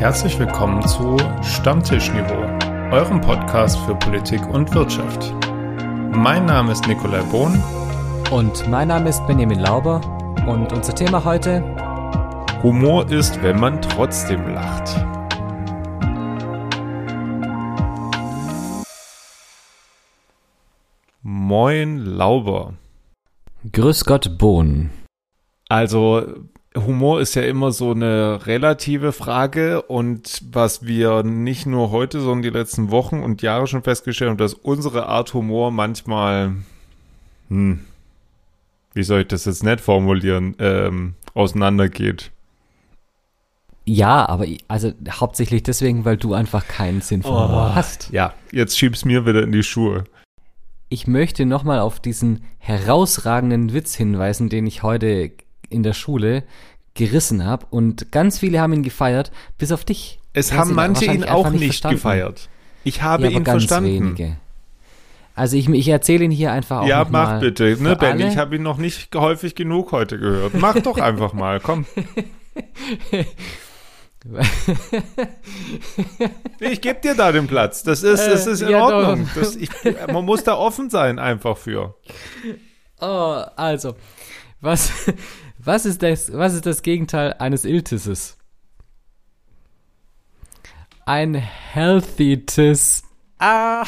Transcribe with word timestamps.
Herzlich 0.00 0.38
willkommen 0.38 0.80
zu 0.88 1.18
Stammtischniveau, 1.42 2.40
eurem 2.90 3.20
Podcast 3.20 3.78
für 3.80 3.94
Politik 3.94 4.40
und 4.48 4.74
Wirtschaft. 4.74 5.34
Mein 6.16 6.46
Name 6.46 6.72
ist 6.72 6.86
Nikolai 6.86 7.20
Bohn. 7.24 7.62
Und 8.30 8.66
mein 8.70 8.88
Name 8.88 9.10
ist 9.10 9.26
Benjamin 9.26 9.58
Lauber. 9.58 10.00
Und 10.48 10.72
unser 10.72 10.94
Thema 10.94 11.22
heute? 11.22 11.62
Humor 12.62 13.10
ist, 13.10 13.42
wenn 13.42 13.60
man 13.60 13.82
trotzdem 13.82 14.48
lacht. 14.54 14.88
Moin 21.20 21.98
Lauber. 21.98 22.72
Grüß 23.70 24.06
Gott 24.06 24.38
Bohn. 24.38 24.88
Also 25.68 26.24
Humor 26.76 27.20
ist 27.20 27.34
ja 27.34 27.42
immer 27.42 27.72
so 27.72 27.90
eine 27.90 28.46
relative 28.46 29.12
Frage 29.12 29.82
und 29.82 30.42
was 30.52 30.86
wir 30.86 31.24
nicht 31.24 31.66
nur 31.66 31.90
heute, 31.90 32.20
sondern 32.20 32.42
die 32.42 32.56
letzten 32.56 32.90
Wochen 32.92 33.20
und 33.20 33.42
Jahre 33.42 33.66
schon 33.66 33.82
festgestellt 33.82 34.30
haben, 34.30 34.38
dass 34.38 34.54
unsere 34.54 35.06
Art 35.06 35.34
Humor 35.34 35.72
manchmal, 35.72 36.52
hm, 37.48 37.80
wie 38.94 39.02
soll 39.02 39.22
ich 39.22 39.28
das 39.28 39.46
jetzt 39.46 39.64
nett 39.64 39.80
formulieren, 39.80 40.54
ähm, 40.60 41.14
auseinandergeht. 41.34 42.30
Ja, 43.84 44.28
aber 44.28 44.46
also 44.68 44.92
hauptsächlich 45.08 45.64
deswegen, 45.64 46.04
weil 46.04 46.16
du 46.16 46.34
einfach 46.34 46.68
keinen 46.68 47.00
Sinn 47.00 47.22
für 47.22 47.30
Humor 47.30 47.74
hast. 47.74 48.10
Ja, 48.12 48.34
jetzt 48.52 48.78
schieb's 48.78 49.04
mir 49.04 49.26
wieder 49.26 49.42
in 49.42 49.50
die 49.50 49.64
Schuhe. 49.64 50.04
Ich 50.88 51.08
möchte 51.08 51.46
nochmal 51.46 51.80
auf 51.80 51.98
diesen 51.98 52.44
herausragenden 52.58 53.72
Witz 53.72 53.94
hinweisen, 53.94 54.48
den 54.48 54.66
ich 54.66 54.84
heute 54.84 55.32
in 55.70 55.82
der 55.82 55.94
Schule 55.94 56.44
gerissen 56.94 57.44
habe 57.44 57.66
und 57.70 58.12
ganz 58.12 58.38
viele 58.38 58.60
haben 58.60 58.72
ihn 58.72 58.82
gefeiert, 58.82 59.32
bis 59.58 59.72
auf 59.72 59.84
dich. 59.84 60.20
Es 60.32 60.52
haben 60.52 60.74
manche 60.74 61.06
ihn 61.06 61.24
auch 61.24 61.50
nicht, 61.50 61.62
nicht 61.62 61.88
gefeiert. 61.88 62.48
Ich 62.84 63.02
habe 63.02 63.24
ja, 63.24 63.30
ihn 63.30 63.44
ganz 63.44 63.64
verstanden. 63.64 64.16
Wenige. 64.16 64.36
Also 65.34 65.56
ich, 65.56 65.68
ich 65.68 65.88
erzähle 65.88 66.24
ihn 66.24 66.30
hier 66.30 66.52
einfach 66.52 66.82
auch 66.82 66.86
Ja, 66.86 67.06
mach 67.08 67.40
bitte, 67.40 67.76
ne, 67.80 67.96
Ben? 67.96 68.20
Ich 68.20 68.36
habe 68.36 68.56
ihn 68.56 68.62
noch 68.62 68.76
nicht 68.76 69.14
häufig 69.14 69.54
genug 69.54 69.92
heute 69.92 70.18
gehört. 70.18 70.54
Mach 70.54 70.78
doch 70.80 70.98
einfach 70.98 71.32
mal, 71.32 71.60
komm. 71.60 71.86
ich 76.60 76.80
gebe 76.82 77.00
dir 77.00 77.14
da 77.14 77.32
den 77.32 77.46
Platz. 77.46 77.82
Das 77.82 78.02
ist, 78.02 78.26
das 78.26 78.46
ist 78.46 78.60
in 78.60 78.68
äh, 78.68 78.72
ja, 78.72 78.82
Ordnung. 78.82 79.30
Das, 79.34 79.56
ich, 79.56 79.70
man 80.12 80.24
muss 80.24 80.44
da 80.44 80.54
offen 80.54 80.90
sein 80.90 81.18
einfach 81.18 81.56
für. 81.56 81.94
Oh, 83.00 83.42
also, 83.56 83.96
was, 84.60 84.92
was, 85.64 85.86
ist, 85.86 86.02
das, 86.02 86.32
was 86.32 86.54
ist 86.54 86.66
das 86.66 86.82
Gegenteil 86.82 87.34
eines 87.34 87.64
Iltisses? 87.64 88.36
Ein 91.06 91.34
Healthy 91.34 92.44
Tiss. 92.46 93.02
Ah. 93.38 93.84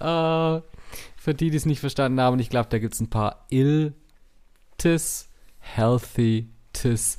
uh, 0.00 0.60
für 1.16 1.34
die, 1.34 1.50
die 1.50 1.56
es 1.56 1.66
nicht 1.66 1.80
verstanden 1.80 2.20
haben, 2.20 2.38
ich 2.40 2.50
glaube, 2.50 2.68
da 2.70 2.78
gibt 2.78 2.94
es 2.94 3.00
ein 3.00 3.10
paar 3.10 3.46
Iltis, 3.50 5.28
Healthy 5.60 6.48
Tis. 6.72 7.18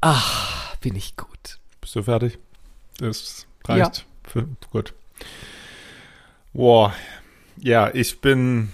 Ach, 0.00 0.76
bin 0.76 0.96
ich 0.96 1.16
gut. 1.16 1.58
Bist 1.80 1.96
du 1.96 2.02
fertig? 2.02 2.38
Das 2.98 3.46
reicht. 3.66 3.98
Ja. 3.98 4.30
Für, 4.30 4.48
gut. 4.70 4.94
Boah, 6.52 6.94
ja, 7.56 7.90
ich 7.92 8.20
bin. 8.20 8.70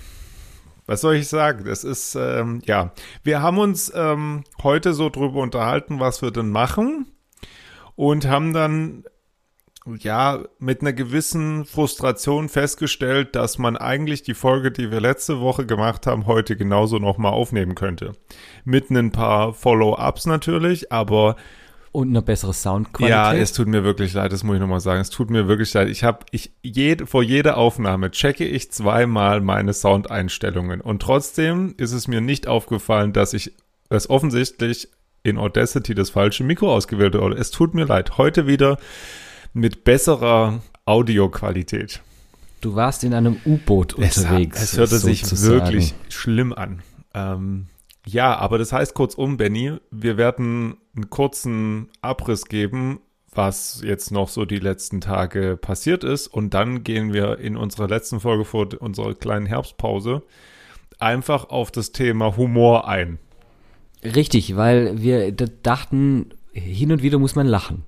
Was 0.91 1.03
soll 1.03 1.15
ich 1.15 1.29
sagen? 1.29 1.67
Das 1.67 1.85
ist, 1.85 2.17
ähm, 2.17 2.63
ja. 2.65 2.91
Wir 3.23 3.41
haben 3.41 3.59
uns 3.59 3.93
ähm, 3.95 4.43
heute 4.65 4.93
so 4.93 5.09
drüber 5.09 5.41
unterhalten, 5.41 6.01
was 6.01 6.21
wir 6.21 6.33
denn 6.33 6.51
machen. 6.51 7.07
Und 7.95 8.27
haben 8.27 8.53
dann 8.53 9.05
ja, 10.01 10.43
mit 10.59 10.81
einer 10.81 10.93
gewissen 10.93 11.65
Frustration 11.65 12.49
festgestellt, 12.49 13.37
dass 13.37 13.57
man 13.57 13.77
eigentlich 13.77 14.25
die 14.25 14.35
Folge, 14.35 14.73
die 14.73 14.91
wir 14.91 15.01
letzte 15.01 15.39
Woche 15.39 15.65
gemacht 15.65 16.09
haben, 16.09 16.27
heute 16.27 16.57
genauso 16.57 16.99
nochmal 16.99 17.35
aufnehmen 17.35 17.77
könnte. 17.77 18.15
Mit 18.65 18.91
ein 18.91 19.13
paar 19.13 19.55
Follow-ups 19.55 20.27
natürlich, 20.27 20.91
aber 20.91 21.37
und 21.93 22.09
eine 22.09 22.23
bessere 22.23 22.55
Soundqualität. 22.55 23.11
Ja, 23.11 23.35
es 23.35 23.53
tut 23.53 23.67
mir 23.67 23.83
wirklich 23.83 24.13
leid, 24.13 24.33
das 24.33 24.45
muss 24.45 24.55
ich 24.55 24.61
nochmal 24.61 24.81
sagen. 24.81 25.01
Es 25.01 25.11
tut 25.11 25.31
mir 25.31 25.49
wirklich 25.49 25.73
leid. 25.75 25.89
Ich 25.89 26.05
habe, 26.05 26.25
ich, 26.31 26.53
jede, 26.63 27.07
vor 27.07 27.23
jeder 27.23 27.57
Aufnahme 27.57 28.11
checke 28.11 28.47
ich 28.47 28.71
zweimal 28.71 29.41
meine 29.41 29.73
Soundeinstellungen. 29.73 30.81
Und 30.81 31.03
trotzdem 31.03 31.75
ist 31.77 31.93
es 31.93 32.07
mir 32.07 32.21
nicht 32.21 32.47
aufgefallen, 32.47 33.13
dass 33.13 33.33
ich 33.33 33.53
es 33.89 34.09
offensichtlich 34.09 34.89
in 35.23 35.37
Audacity 35.37 35.95
das 35.95 36.11
falsche 36.11 36.45
Mikro 36.45 36.73
ausgewählt 36.73 37.15
habe. 37.15 37.35
Es 37.35 37.51
tut 37.51 37.75
mir 37.75 37.85
leid. 37.85 38.19
Heute 38.19 38.47
wieder 38.47 38.79
mit 39.53 39.85
besserer 39.85 40.61
Audioqualität. 40.85 42.01
Du 42.61 42.75
warst 42.75 43.05
in 43.05 43.15
einem 43.15 43.39
U-Boot 43.45 43.95
unterwegs. 43.95 44.59
Es, 44.59 44.73
es 44.73 44.79
hörte 44.79 44.99
sich 44.99 45.43
wirklich 45.43 45.95
schlimm 46.09 46.53
an. 46.53 46.83
Ähm, 47.15 47.67
ja, 48.07 48.37
aber 48.37 48.59
das 48.59 48.73
heißt 48.73 48.95
kurzum, 48.95 49.37
Benny, 49.37 49.75
wir 49.91 50.17
werden 50.17 50.77
einen 50.95 51.11
kurzen 51.11 51.89
Abriss 52.01 52.47
geben, 52.47 53.01
was 53.33 53.83
jetzt 53.85 54.11
noch 54.11 54.29
so 54.29 54.45
die 54.45 54.59
letzten 54.59 55.01
Tage 55.01 55.57
passiert 55.61 56.03
ist. 56.03 56.27
Und 56.27 56.55
dann 56.55 56.83
gehen 56.83 57.13
wir 57.13 57.39
in 57.39 57.57
unserer 57.57 57.89
letzten 57.89 58.21
Folge 58.21 58.45
vor 58.45 58.69
unserer 58.81 59.15
kleinen 59.15 59.47
Herbstpause 59.47 60.23
einfach 60.99 61.49
auf 61.51 61.71
das 61.71 61.93
Thema 61.93 62.37
Humor 62.37 62.89
ein. 62.89 63.19
Richtig, 64.03 64.57
weil 64.57 65.01
wir 65.01 65.33
dachten, 65.33 66.31
hin 66.53 66.93
und 66.93 67.03
wieder 67.03 67.19
muss 67.19 67.35
man 67.35 67.47
lachen. 67.47 67.85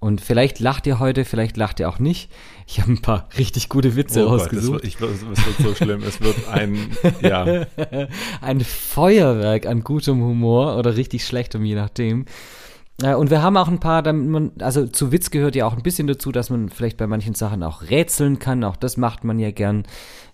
Und 0.00 0.20
vielleicht 0.20 0.60
lacht 0.60 0.86
ihr 0.86 1.00
heute, 1.00 1.24
vielleicht 1.24 1.56
lacht 1.56 1.80
ihr 1.80 1.88
auch 1.88 1.98
nicht. 1.98 2.30
Ich 2.66 2.80
habe 2.80 2.92
ein 2.92 3.02
paar 3.02 3.28
richtig 3.36 3.68
gute 3.68 3.96
Witze 3.96 4.26
oh 4.26 4.30
rausgesucht. 4.30 4.82
Gott, 4.82 4.84
es, 4.84 5.00
wird, 5.00 5.22
ich, 5.32 5.38
es 5.38 5.46
wird 5.46 5.68
so 5.68 5.74
schlimm. 5.74 6.02
Es 6.02 6.20
wird 6.20 6.48
ein, 6.48 6.90
ja. 7.20 7.66
ein 8.40 8.60
Feuerwerk 8.60 9.66
an 9.66 9.82
gutem 9.82 10.20
Humor 10.22 10.76
oder 10.76 10.96
richtig 10.96 11.26
schlechtem, 11.26 11.64
je 11.64 11.74
nachdem. 11.74 12.26
Äh, 13.02 13.14
und 13.14 13.30
wir 13.30 13.42
haben 13.42 13.56
auch 13.56 13.68
ein 13.68 13.80
paar, 13.80 14.04
also 14.60 14.86
zu 14.86 15.12
Witz 15.12 15.30
gehört 15.30 15.56
ja 15.56 15.66
auch 15.66 15.76
ein 15.76 15.82
bisschen 15.82 16.06
dazu, 16.06 16.30
dass 16.32 16.50
man 16.50 16.68
vielleicht 16.68 16.96
bei 16.96 17.06
manchen 17.06 17.34
Sachen 17.34 17.62
auch 17.62 17.82
rätseln 17.82 18.38
kann. 18.38 18.64
Auch 18.64 18.76
das 18.76 18.96
macht 18.96 19.24
man 19.24 19.38
ja 19.38 19.50
gern. 19.50 19.84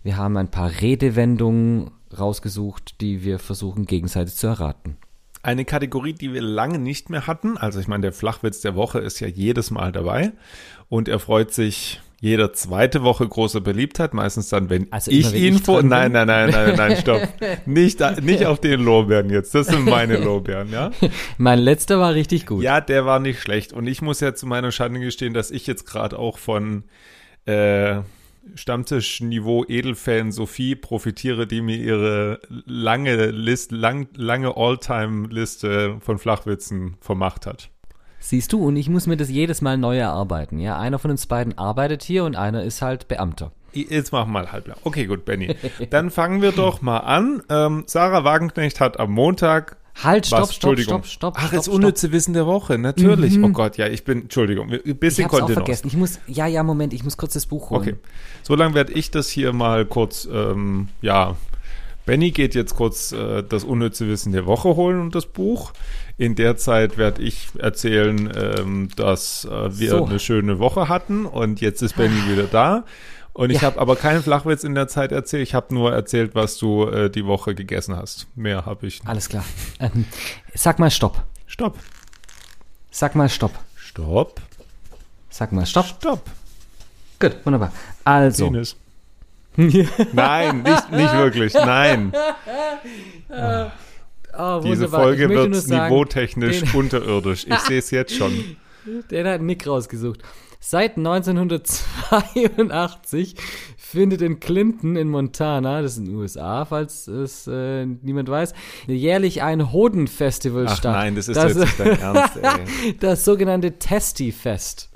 Wir 0.03 0.17
haben 0.17 0.37
ein 0.37 0.51
paar 0.51 0.71
Redewendungen 0.81 1.91
rausgesucht, 2.19 3.01
die 3.01 3.25
wir 3.25 3.39
versuchen 3.39 3.87
gegenseitig 3.87 4.35
zu 4.35 4.47
erraten. 4.47 4.97
Eine 5.45 5.67
Kategorie, 5.67 6.15
die 6.15 6.33
wir 6.33 6.41
lange 6.41 6.79
nicht 6.79 7.11
mehr 7.11 7.27
hatten. 7.27 7.59
Also 7.59 7.79
ich 7.79 7.87
meine, 7.87 8.01
der 8.01 8.13
Flachwitz 8.13 8.63
der 8.63 8.75
Woche 8.75 8.99
ist 8.99 9.21
ja 9.21 9.29
jedes 9.29 9.71
Mal 9.71 9.93
dabei 9.93 10.33
und 10.89 11.07
er 11.07 11.19
freut 11.19 11.53
sich 11.53 12.01
jede 12.19 12.53
zweite 12.53 13.03
Woche 13.03 13.29
große 13.29 13.61
Beliebtheit, 13.61 14.15
meistens 14.15 14.49
dann, 14.49 14.71
wenn 14.71 14.91
also 14.91 15.11
ich 15.11 15.35
ihn 15.35 15.59
vor. 15.59 15.83
Nein, 15.83 16.13
nein, 16.13 16.27
nein, 16.27 16.49
nein, 16.49 16.75
nein, 16.75 16.97
stopp. 16.97 17.21
nicht, 17.67 18.01
nicht 18.23 18.47
auf 18.47 18.59
den 18.59 18.81
Lorbeeren 18.81 19.29
jetzt. 19.29 19.55
Das 19.55 19.67
sind 19.67 19.85
meine 19.85 20.17
Lorbeeren, 20.17 20.71
ja. 20.71 20.91
mein 21.37 21.59
letzter 21.59 22.01
war 22.01 22.15
richtig 22.15 22.47
gut. 22.47 22.63
Ja, 22.63 22.81
der 22.81 23.05
war 23.05 23.19
nicht 23.19 23.43
schlecht. 23.43 23.75
Und 23.75 23.87
ich 23.87 24.01
muss 24.01 24.21
ja 24.21 24.35
zu 24.35 24.47
meiner 24.47 24.73
Schande 24.73 25.01
gestehen, 25.01 25.35
dass 25.35 25.51
ich 25.51 25.67
jetzt 25.67 25.85
gerade 25.85 26.19
auch 26.19 26.39
von 26.39 26.85
äh, 27.45 27.97
Stammtischniveau 28.55 29.65
Edelfan 29.67 30.33
Sophie 30.33 30.75
profitiere, 30.75 31.47
die 31.47 31.61
mir 31.61 31.77
ihre 31.77 32.41
lange 32.67 33.31
List, 33.31 33.73
lang, 33.73 34.09
lange 34.17 34.57
Alltime-Liste 34.57 35.97
von 36.01 36.19
Flachwitzen 36.19 36.97
vermacht 37.01 37.47
hat. 37.47 37.71
Siehst 38.21 38.53
du, 38.53 38.67
und 38.67 38.77
ich 38.77 38.89
muss 38.89 39.07
mir 39.07 39.17
das 39.17 39.29
jedes 39.29 39.61
Mal 39.61 39.77
neu 39.77 39.99
erarbeiten. 39.99 40.59
Ja, 40.59 40.79
einer 40.79 40.99
von 40.99 41.11
uns 41.11 41.27
beiden 41.27 41.59
arbeitet 41.59 42.03
hier 42.03 42.25
und 42.25 42.37
einer 42.37 42.65
ist 42.65 42.81
halt 42.81 43.07
Beamter. 43.07 43.53
Jetzt 43.75 44.13
machen 44.13 44.29
wir 44.29 44.41
mal 44.41 44.53
halblang. 44.53 44.79
Okay, 44.85 45.07
gut, 45.07 45.25
Benny. 45.25 45.55
Dann 45.91 46.11
fangen 46.11 46.41
wir 46.41 46.53
doch 46.53 46.81
mal 46.81 46.99
an. 46.99 47.43
Ähm, 47.51 47.85
Sarah 47.87 48.25
Wagenknecht 48.25 48.81
hat 48.81 49.01
am 49.01 49.11
Montag 49.11 49.77
Halt, 50.03 50.27
stopp, 50.27 50.41
Was? 50.43 50.55
stopp, 50.55 50.79
stopp, 50.79 51.07
stopp. 51.07 51.35
Ach, 51.39 51.51
das 51.51 51.69
unnütze 51.69 52.11
Wissen 52.11 52.35
der 52.35 52.47
Woche, 52.47 52.79
natürlich. 52.79 53.39
Mhm. 53.39 53.45
Oh 53.45 53.49
Gott, 53.51 53.77
ja, 53.77 53.87
ich 53.87 54.05
bin, 54.05 54.23
Entschuldigung, 54.23 54.71
ein 54.71 54.97
bisschen 54.97 55.27
ich 55.27 55.33
hab's 55.33 55.43
auch 55.43 55.51
vergessen. 55.51 55.87
Ich 55.87 55.97
muss, 55.97 56.19
ja, 56.27 56.47
ja, 56.47 56.63
Moment, 56.63 56.93
ich 56.93 57.05
muss 57.05 57.17
kurz 57.17 57.35
das 57.35 57.47
Buch 57.47 57.71
holen. 57.71 57.81
Okay, 57.81 57.95
so 58.43 58.57
lange 58.57 58.75
werde 58.75 58.93
ich 58.93 59.11
das 59.11 59.29
hier 59.29 59.53
mal 59.53 59.85
kurz, 59.87 60.29
ähm, 60.31 60.89
ja, 61.01 61.37
Benny 62.07 62.33
geht 62.33 62.55
jetzt 62.55 62.75
kurz 62.77 63.13
äh, 63.13 63.43
das 63.43 63.65
unnütze 63.65 64.09
Wissen 64.09 64.33
der 64.33 64.47
Woche 64.47 64.77
holen 64.77 65.01
und 65.01 65.15
das 65.15 65.27
Buch. 65.27 65.73
In 66.19 66.35
der 66.35 66.57
Zeit 66.57 66.99
werde 66.99 67.23
ich 67.23 67.49
erzählen, 67.59 68.31
ähm, 68.37 68.89
dass 68.97 69.47
äh, 69.47 69.79
wir 69.79 69.91
so. 69.91 70.05
eine 70.05 70.19
schöne 70.19 70.59
Woche 70.59 70.89
hatten 70.89 71.25
und 71.25 71.61
jetzt 71.61 71.83
ist 71.83 71.97
Benny 71.97 72.31
wieder 72.31 72.45
da. 72.45 72.85
Und 73.35 73.51
ich 73.51 73.63
ja. 73.63 73.63
habe 73.63 73.81
aber 73.81 73.97
keinen 73.97 74.23
Flachwitz 74.23 74.63
in 74.63 74.77
der 74.77 74.87
Zeit 74.87 75.11
erzählt. 75.11 75.43
Ich 75.43 75.55
habe 75.55 75.75
nur 75.75 75.93
erzählt, 75.93 76.37
was 76.37 76.57
du 76.57 76.87
äh, 76.87 77.11
die 77.11 77.27
Woche 77.27 77.57
gegessen 77.57 77.97
hast. 77.97 78.29
Mehr 78.37 78.65
habe 78.65 78.87
ich. 78.87 79.01
Nicht. 79.01 79.09
Alles 79.09 79.29
klar. 79.29 79.45
Ähm, 79.81 80.07
sag 80.55 80.79
mal 80.79 80.91
Stopp. 80.91 81.23
Stopp. 81.47 81.77
Sag 82.93 83.17
mal 83.17 83.29
Stopp. 83.29 83.59
Stopp. 83.75 84.41
Sag 85.31 85.51
mal 85.51 85.67
Stopp. 85.67 85.87
Stopp. 85.87 86.23
Gut, 87.19 87.37
wunderbar. 87.45 87.73
Also. 88.05 88.47
Penis. 88.47 88.77
Nein, 89.57 90.63
nicht, 90.63 90.93
nicht 90.93 91.15
wirklich. 91.15 91.55
Nein. 91.55 92.13
Oh, 94.37 94.61
Diese 94.65 94.89
Folge 94.89 95.29
wird 95.29 95.51
niveautechnisch 95.51 96.61
den, 96.61 96.71
unterirdisch. 96.73 97.47
Ich 97.49 97.59
sehe 97.61 97.79
es 97.79 97.91
jetzt 97.91 98.15
schon. 98.15 98.57
Der 99.11 99.29
hat 99.33 99.41
Nick 99.41 99.67
rausgesucht. 99.67 100.23
Seit 100.67 100.97
1982 100.97 103.35
findet 103.77 104.23
in 104.23 104.41
Clinton 104.41 104.97
in 104.97 105.11
Montana, 105.11 105.83
das 105.83 105.93
ist 105.93 105.99
in 105.99 106.07
den 106.07 106.15
USA, 106.15 106.65
falls 106.65 107.07
es 107.07 107.47
äh, 107.47 107.85
niemand 107.85 108.31
weiß, 108.31 108.55
jährlich 108.87 109.43
ein 109.43 109.73
Hoden-Festival 109.73 110.71
statt. 110.71 110.95
Nein, 110.95 111.17
das 111.17 111.29
ist 111.29 111.37
das, 111.37 111.55
jetzt 111.55 111.61
nicht 111.61 111.79
dein 111.79 112.01
Ernst, 112.01 112.39
ey. 112.39 112.97
Das 112.99 113.27
sogenannte 113.27 113.79
Testy-Fest. 113.79 114.89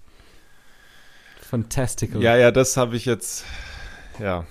Von 1.42 1.68
Testicle. 1.68 2.22
Ja, 2.22 2.34
ja, 2.34 2.50
das 2.50 2.78
habe 2.78 2.96
ich 2.96 3.04
jetzt, 3.04 3.44
ja. 4.18 4.46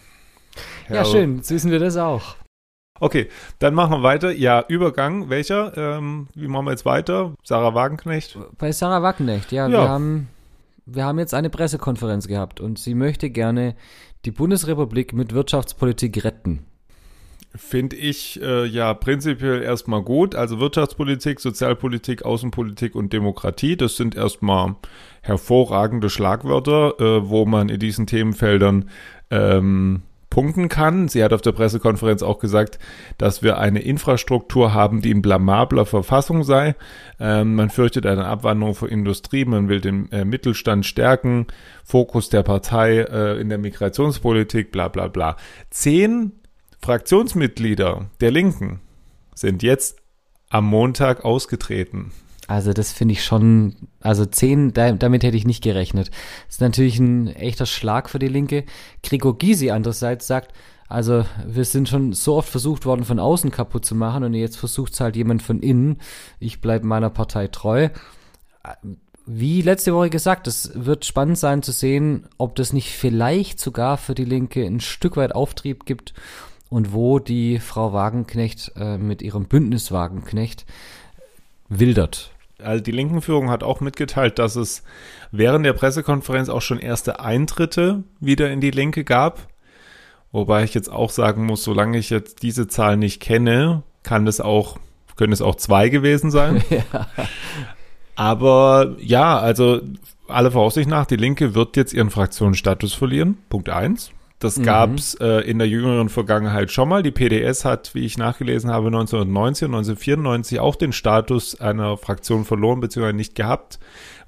Ja, 0.87 1.03
schön, 1.03 1.37
jetzt 1.37 1.49
wissen 1.49 1.71
wir 1.71 1.79
das 1.79 1.97
auch. 1.97 2.35
Okay, 2.99 3.27
dann 3.57 3.73
machen 3.73 3.89
wir 3.89 4.03
weiter. 4.03 4.31
Ja, 4.31 4.63
Übergang, 4.67 5.31
welcher? 5.31 5.75
Ähm, 5.75 6.27
wie 6.35 6.47
machen 6.47 6.65
wir 6.65 6.71
jetzt 6.71 6.85
weiter? 6.85 7.33
Sarah 7.43 7.73
Wagenknecht? 7.73 8.37
Bei 8.59 8.71
Sarah 8.71 9.01
Wagenknecht, 9.01 9.51
ja, 9.51 9.67
ja. 9.67 9.71
Wir, 9.71 9.89
haben, 9.89 10.29
wir 10.87 11.03
haben 11.03 11.19
jetzt 11.19 11.33
eine 11.33 11.49
Pressekonferenz 11.49 12.27
gehabt 12.27 12.61
und 12.61 12.79
sie 12.79 12.95
möchte 12.95 13.29
gerne 13.29 13.75
die 14.25 14.31
Bundesrepublik 14.31 15.13
mit 15.13 15.33
Wirtschaftspolitik 15.33 16.23
retten. 16.23 16.65
Finde 17.55 17.95
ich 17.95 18.41
äh, 18.41 18.65
ja 18.65 18.93
prinzipiell 18.93 19.61
erstmal 19.61 20.03
gut. 20.03 20.35
Also 20.35 20.59
Wirtschaftspolitik, 20.59 21.39
Sozialpolitik, 21.39 22.23
Außenpolitik 22.23 22.95
und 22.95 23.13
Demokratie, 23.13 23.75
das 23.75 23.97
sind 23.97 24.15
erstmal 24.15 24.75
hervorragende 25.21 26.09
Schlagwörter, 26.09 26.99
äh, 26.99 27.29
wo 27.29 27.45
man 27.45 27.69
in 27.69 27.79
diesen 27.79 28.05
Themenfeldern 28.05 28.89
ähm, 29.29 30.03
punkten 30.37 30.69
kann. 30.69 31.07
Sie 31.07 31.23
hat 31.23 31.33
auf 31.33 31.41
der 31.41 31.51
Pressekonferenz 31.51 32.21
auch 32.21 32.37
gesagt, 32.37 32.77
dass 33.17 33.41
wir 33.41 33.57
eine 33.57 33.79
Infrastruktur 33.79 34.71
haben, 34.71 35.01
die 35.01 35.09
in 35.09 35.23
blamabler 35.23 35.87
Verfassung 35.87 36.43
sei. 36.43 36.75
Ähm, 37.19 37.55
man 37.55 37.71
fürchtet 37.71 38.05
eine 38.05 38.25
Abwanderung 38.25 38.75
von 38.75 38.87
Industrie, 38.87 39.45
man 39.45 39.67
will 39.67 39.81
den 39.81 40.11
äh, 40.11 40.25
Mittelstand 40.25 40.85
stärken, 40.85 41.47
Fokus 41.83 42.29
der 42.29 42.43
Partei 42.43 42.99
äh, 42.99 43.41
in 43.41 43.49
der 43.49 43.57
Migrationspolitik, 43.57 44.71
bla 44.71 44.89
bla 44.89 45.07
bla. 45.07 45.37
Zehn 45.71 46.33
Fraktionsmitglieder 46.83 48.11
der 48.21 48.29
Linken 48.29 48.79
sind 49.33 49.63
jetzt 49.63 49.97
am 50.51 50.65
Montag 50.65 51.25
ausgetreten. 51.25 52.11
Also 52.47 52.71
das 52.71 52.93
finde 52.93 53.11
ich 53.11 53.25
schon, 53.25 53.75
also 53.99 54.25
zehn, 54.25 54.73
damit 54.73 55.23
hätte 55.23 55.35
ich 55.35 55.45
nicht 55.45 55.63
gerechnet. 55.63 56.09
Das 56.47 56.55
ist 56.55 56.61
natürlich 56.61 56.97
ein 56.97 57.27
echter 57.27 57.65
Schlag 57.65 58.09
für 58.09 58.19
die 58.19 58.29
Linke. 58.29 58.63
Gregor 59.03 59.37
Gysi 59.37 59.69
andererseits 59.69 60.27
sagt, 60.27 60.53
also 60.87 61.25
wir 61.45 61.65
sind 61.65 61.89
schon 61.89 62.13
so 62.13 62.37
oft 62.37 62.49
versucht 62.49 62.85
worden, 62.85 63.03
von 63.03 63.19
außen 63.19 63.51
kaputt 63.51 63.85
zu 63.85 63.95
machen 63.95 64.23
und 64.23 64.33
jetzt 64.33 64.55
versucht 64.55 64.93
es 64.93 65.01
halt 65.01 65.17
jemand 65.17 65.43
von 65.43 65.59
innen. 65.59 65.97
Ich 66.39 66.61
bleibe 66.61 66.87
meiner 66.87 67.09
Partei 67.09 67.47
treu. 67.49 67.89
Wie 69.25 69.61
letzte 69.61 69.93
Woche 69.93 70.09
gesagt, 70.09 70.47
es 70.47 70.71
wird 70.73 71.03
spannend 71.03 71.37
sein 71.37 71.61
zu 71.61 71.73
sehen, 71.73 72.29
ob 72.37 72.55
das 72.55 72.71
nicht 72.71 72.91
vielleicht 72.91 73.59
sogar 73.59 73.97
für 73.97 74.15
die 74.15 74.23
Linke 74.23 74.65
ein 74.65 74.79
Stück 74.79 75.17
weit 75.17 75.35
Auftrieb 75.35 75.85
gibt 75.85 76.13
und 76.69 76.93
wo 76.93 77.19
die 77.19 77.59
Frau 77.59 77.91
Wagenknecht 77.91 78.71
äh, 78.77 78.97
mit 78.97 79.21
ihrem 79.21 79.47
Bündnis 79.47 79.91
Wagenknecht 79.91 80.65
wildert. 81.67 82.31
Also 82.61 82.83
die 82.83 82.91
Linkenführung 82.91 83.49
hat 83.49 83.63
auch 83.63 83.81
mitgeteilt, 83.81 84.39
dass 84.39 84.55
es 84.55 84.83
während 85.31 85.65
der 85.65 85.73
Pressekonferenz 85.73 86.49
auch 86.49 86.61
schon 86.61 86.79
erste 86.79 87.19
Eintritte 87.19 88.03
wieder 88.19 88.49
in 88.49 88.61
die 88.61 88.71
Linke 88.71 89.03
gab. 89.03 89.47
Wobei 90.31 90.63
ich 90.63 90.73
jetzt 90.73 90.91
auch 90.91 91.11
sagen 91.11 91.45
muss, 91.45 91.63
solange 91.63 91.97
ich 91.97 92.09
jetzt 92.09 92.41
diese 92.41 92.67
Zahl 92.67 92.97
nicht 92.97 93.21
kenne, 93.21 93.83
kann 94.03 94.27
es 94.27 94.41
auch, 94.41 94.77
können 95.15 95.33
es 95.33 95.41
auch 95.41 95.55
zwei 95.55 95.89
gewesen 95.89 96.31
sein. 96.31 96.63
ja. 96.69 97.07
Aber 98.15 98.95
ja, 98.99 99.39
also 99.39 99.81
alle 100.27 100.51
Voraussicht 100.51 100.89
nach, 100.89 101.05
die 101.05 101.15
Linke 101.15 101.53
wird 101.53 101.77
jetzt 101.77 101.93
ihren 101.93 102.09
Fraktionsstatus 102.09 102.93
verlieren. 102.93 103.37
Punkt 103.49 103.69
eins. 103.69 104.11
Das 104.39 104.57
mhm. 104.57 104.63
gab's 104.63 105.15
äh, 105.15 105.49
in 105.49 105.57
der 105.57 105.67
jüngeren 105.67 106.09
Vergangenheit 106.09 106.71
schon 106.71 106.89
mal. 106.89 107.01
Die 107.01 107.11
PDS 107.11 107.65
hat, 107.65 107.95
wie 107.95 108.05
ich 108.05 108.17
nachgelesen 108.17 108.69
habe, 108.69 108.87
1990 108.87 109.67
und 109.67 109.75
1994 109.75 110.59
auch 110.59 110.75
den 110.75 110.93
Status 110.93 111.59
einer 111.59 111.97
Fraktion 111.97 112.45
verloren 112.45 112.79
bzw. 112.79 113.13
nicht 113.13 113.33
gehabt, 113.33 113.79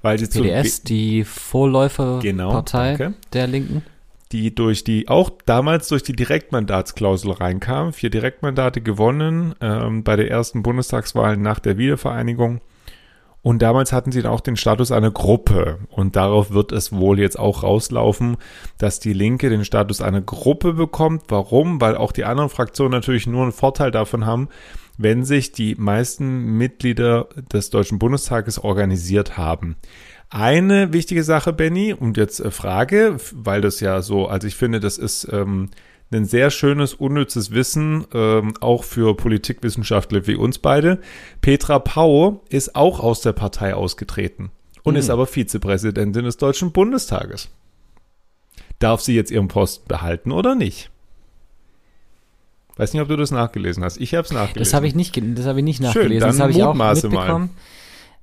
weil 0.02 0.18
sie 0.18 0.26
PDS, 0.26 0.82
die 0.82 1.24
Vorläuferpartei 1.24 2.96
genau, 2.96 3.14
der 3.32 3.46
Linken 3.46 3.82
die 4.32 4.54
durch 4.54 4.84
die, 4.84 5.08
auch 5.08 5.30
damals 5.44 5.88
durch 5.88 6.02
die 6.02 6.12
Direktmandatsklausel 6.14 7.32
reinkam, 7.32 7.92
vier 7.92 8.10
Direktmandate 8.10 8.80
gewonnen 8.80 9.54
ähm, 9.60 10.04
bei 10.04 10.16
der 10.16 10.30
ersten 10.30 10.62
Bundestagswahl 10.62 11.36
nach 11.36 11.58
der 11.58 11.78
Wiedervereinigung 11.78 12.60
und 13.42 13.62
damals 13.62 13.92
hatten 13.92 14.12
sie 14.12 14.20
dann 14.20 14.32
auch 14.32 14.40
den 14.40 14.56
Status 14.56 14.92
einer 14.92 15.10
Gruppe. 15.10 15.78
Und 15.88 16.14
darauf 16.16 16.50
wird 16.50 16.72
es 16.72 16.92
wohl 16.92 17.18
jetzt 17.18 17.38
auch 17.38 17.62
rauslaufen, 17.62 18.36
dass 18.76 19.00
die 19.00 19.14
Linke 19.14 19.48
den 19.48 19.64
Status 19.64 20.02
einer 20.02 20.20
Gruppe 20.20 20.74
bekommt. 20.74 21.24
Warum? 21.28 21.80
Weil 21.80 21.96
auch 21.96 22.12
die 22.12 22.24
anderen 22.24 22.50
Fraktionen 22.50 22.92
natürlich 22.92 23.26
nur 23.26 23.42
einen 23.42 23.52
Vorteil 23.52 23.90
davon 23.90 24.26
haben, 24.26 24.48
wenn 24.98 25.24
sich 25.24 25.52
die 25.52 25.74
meisten 25.74 26.58
Mitglieder 26.58 27.28
des 27.50 27.70
Deutschen 27.70 27.98
Bundestages 27.98 28.58
organisiert 28.58 29.38
haben. 29.38 29.76
Eine 30.28 30.92
wichtige 30.92 31.24
Sache, 31.24 31.52
Benny, 31.52 31.94
und 31.94 32.16
jetzt 32.16 32.40
äh, 32.40 32.50
Frage, 32.50 33.16
weil 33.32 33.62
das 33.62 33.80
ja 33.80 34.02
so, 34.02 34.28
also 34.28 34.46
ich 34.46 34.54
finde, 34.54 34.78
das 34.78 34.96
ist 34.98 35.26
ähm, 35.32 35.70
ein 36.12 36.24
sehr 36.24 36.50
schönes, 36.50 36.94
unnützes 36.94 37.52
Wissen, 37.52 38.06
ähm, 38.12 38.54
auch 38.60 38.84
für 38.84 39.16
Politikwissenschaftler 39.16 40.26
wie 40.26 40.34
uns 40.34 40.58
beide. 40.58 41.00
Petra 41.40 41.78
Pau 41.78 42.42
ist 42.48 42.74
auch 42.74 43.00
aus 43.00 43.20
der 43.20 43.32
Partei 43.32 43.74
ausgetreten 43.74 44.50
und 44.82 44.94
mhm. 44.94 45.00
ist 45.00 45.10
aber 45.10 45.26
Vizepräsidentin 45.26 46.24
des 46.24 46.36
Deutschen 46.36 46.72
Bundestages. 46.72 47.48
Darf 48.80 49.00
sie 49.00 49.14
jetzt 49.14 49.30
ihren 49.30 49.48
Posten 49.48 49.86
behalten 49.86 50.32
oder 50.32 50.54
nicht? 50.54 50.90
Weiß 52.76 52.94
nicht, 52.94 53.02
ob 53.02 53.08
du 53.08 53.16
das 53.16 53.30
nachgelesen 53.30 53.84
hast. 53.84 53.98
Ich 54.00 54.14
habe 54.14 54.24
es 54.24 54.32
nachgelesen. 54.32 54.60
Das 54.64 54.74
habe 54.74 54.86
ich 54.86 54.94
nicht, 54.94 55.14
das 55.16 55.46
habe 55.46 55.58
ich 55.58 55.64
nicht 55.64 55.80
nachgelesen. 55.80 56.12
Schön, 56.12 56.20
dann 56.20 56.30
das 56.30 56.40
habe 56.40 56.52
ich 56.52 56.62
auch 56.62 56.74
mitbekommen. 56.74 57.46
Mal. 57.46 57.62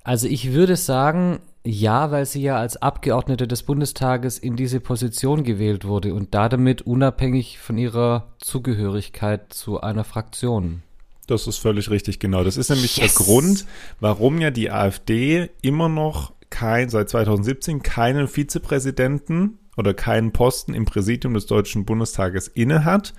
Also 0.02 0.26
ich 0.26 0.52
würde 0.52 0.76
sagen, 0.76 1.38
ja, 1.64 2.10
weil 2.10 2.26
sie 2.26 2.42
ja 2.42 2.56
als 2.56 2.76
Abgeordnete 2.76 3.46
des 3.46 3.62
Bundestages 3.62 4.38
in 4.38 4.56
diese 4.56 4.80
Position 4.80 5.44
gewählt 5.44 5.84
wurde 5.84 6.14
und 6.14 6.34
da 6.34 6.48
damit 6.48 6.82
unabhängig 6.82 7.58
von 7.58 7.78
ihrer 7.78 8.32
Zugehörigkeit 8.38 9.52
zu 9.52 9.80
einer 9.80 10.04
Fraktion. 10.04 10.82
Das 11.26 11.46
ist 11.46 11.58
völlig 11.58 11.90
richtig, 11.90 12.20
genau. 12.20 12.42
Das 12.42 12.56
ist 12.56 12.70
nämlich 12.70 12.96
yes. 12.96 13.14
der 13.14 13.24
Grund, 13.24 13.66
warum 14.00 14.40
ja 14.40 14.50
die 14.50 14.70
AfD 14.70 15.50
immer 15.60 15.88
noch 15.88 16.32
kein, 16.48 16.88
seit 16.88 17.10
2017 17.10 17.82
keinen 17.82 18.28
Vizepräsidenten 18.28 19.58
oder 19.76 19.92
keinen 19.92 20.32
Posten 20.32 20.72
im 20.72 20.86
Präsidium 20.86 21.34
des 21.34 21.46
Deutschen 21.46 21.84
Bundestages 21.84 22.48
innehat, 22.48 23.12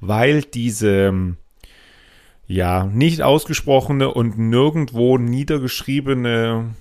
weil 0.00 0.42
diese 0.42 1.36
ja 2.46 2.84
nicht 2.84 3.22
ausgesprochene 3.22 4.12
und 4.12 4.38
nirgendwo 4.38 5.16
niedergeschriebene 5.16 6.74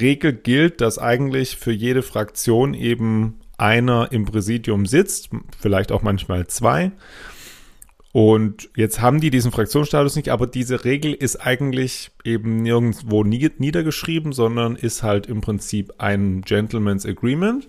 Regel 0.00 0.32
gilt, 0.32 0.80
dass 0.80 0.98
eigentlich 0.98 1.56
für 1.56 1.72
jede 1.72 2.02
Fraktion 2.02 2.74
eben 2.74 3.40
einer 3.56 4.12
im 4.12 4.24
Präsidium 4.24 4.86
sitzt, 4.86 5.30
vielleicht 5.58 5.92
auch 5.92 6.02
manchmal 6.02 6.46
zwei. 6.46 6.92
Und 8.12 8.70
jetzt 8.74 9.00
haben 9.00 9.20
die 9.20 9.30
diesen 9.30 9.52
Fraktionsstatus 9.52 10.16
nicht, 10.16 10.30
aber 10.30 10.46
diese 10.46 10.84
Regel 10.84 11.12
ist 11.12 11.36
eigentlich 11.36 12.10
eben 12.24 12.62
nirgendwo 12.62 13.22
niedergeschrieben, 13.22 14.32
sondern 14.32 14.76
ist 14.76 15.02
halt 15.02 15.26
im 15.26 15.40
Prinzip 15.40 15.92
ein 15.98 16.40
Gentleman's 16.42 17.04
Agreement. 17.04 17.68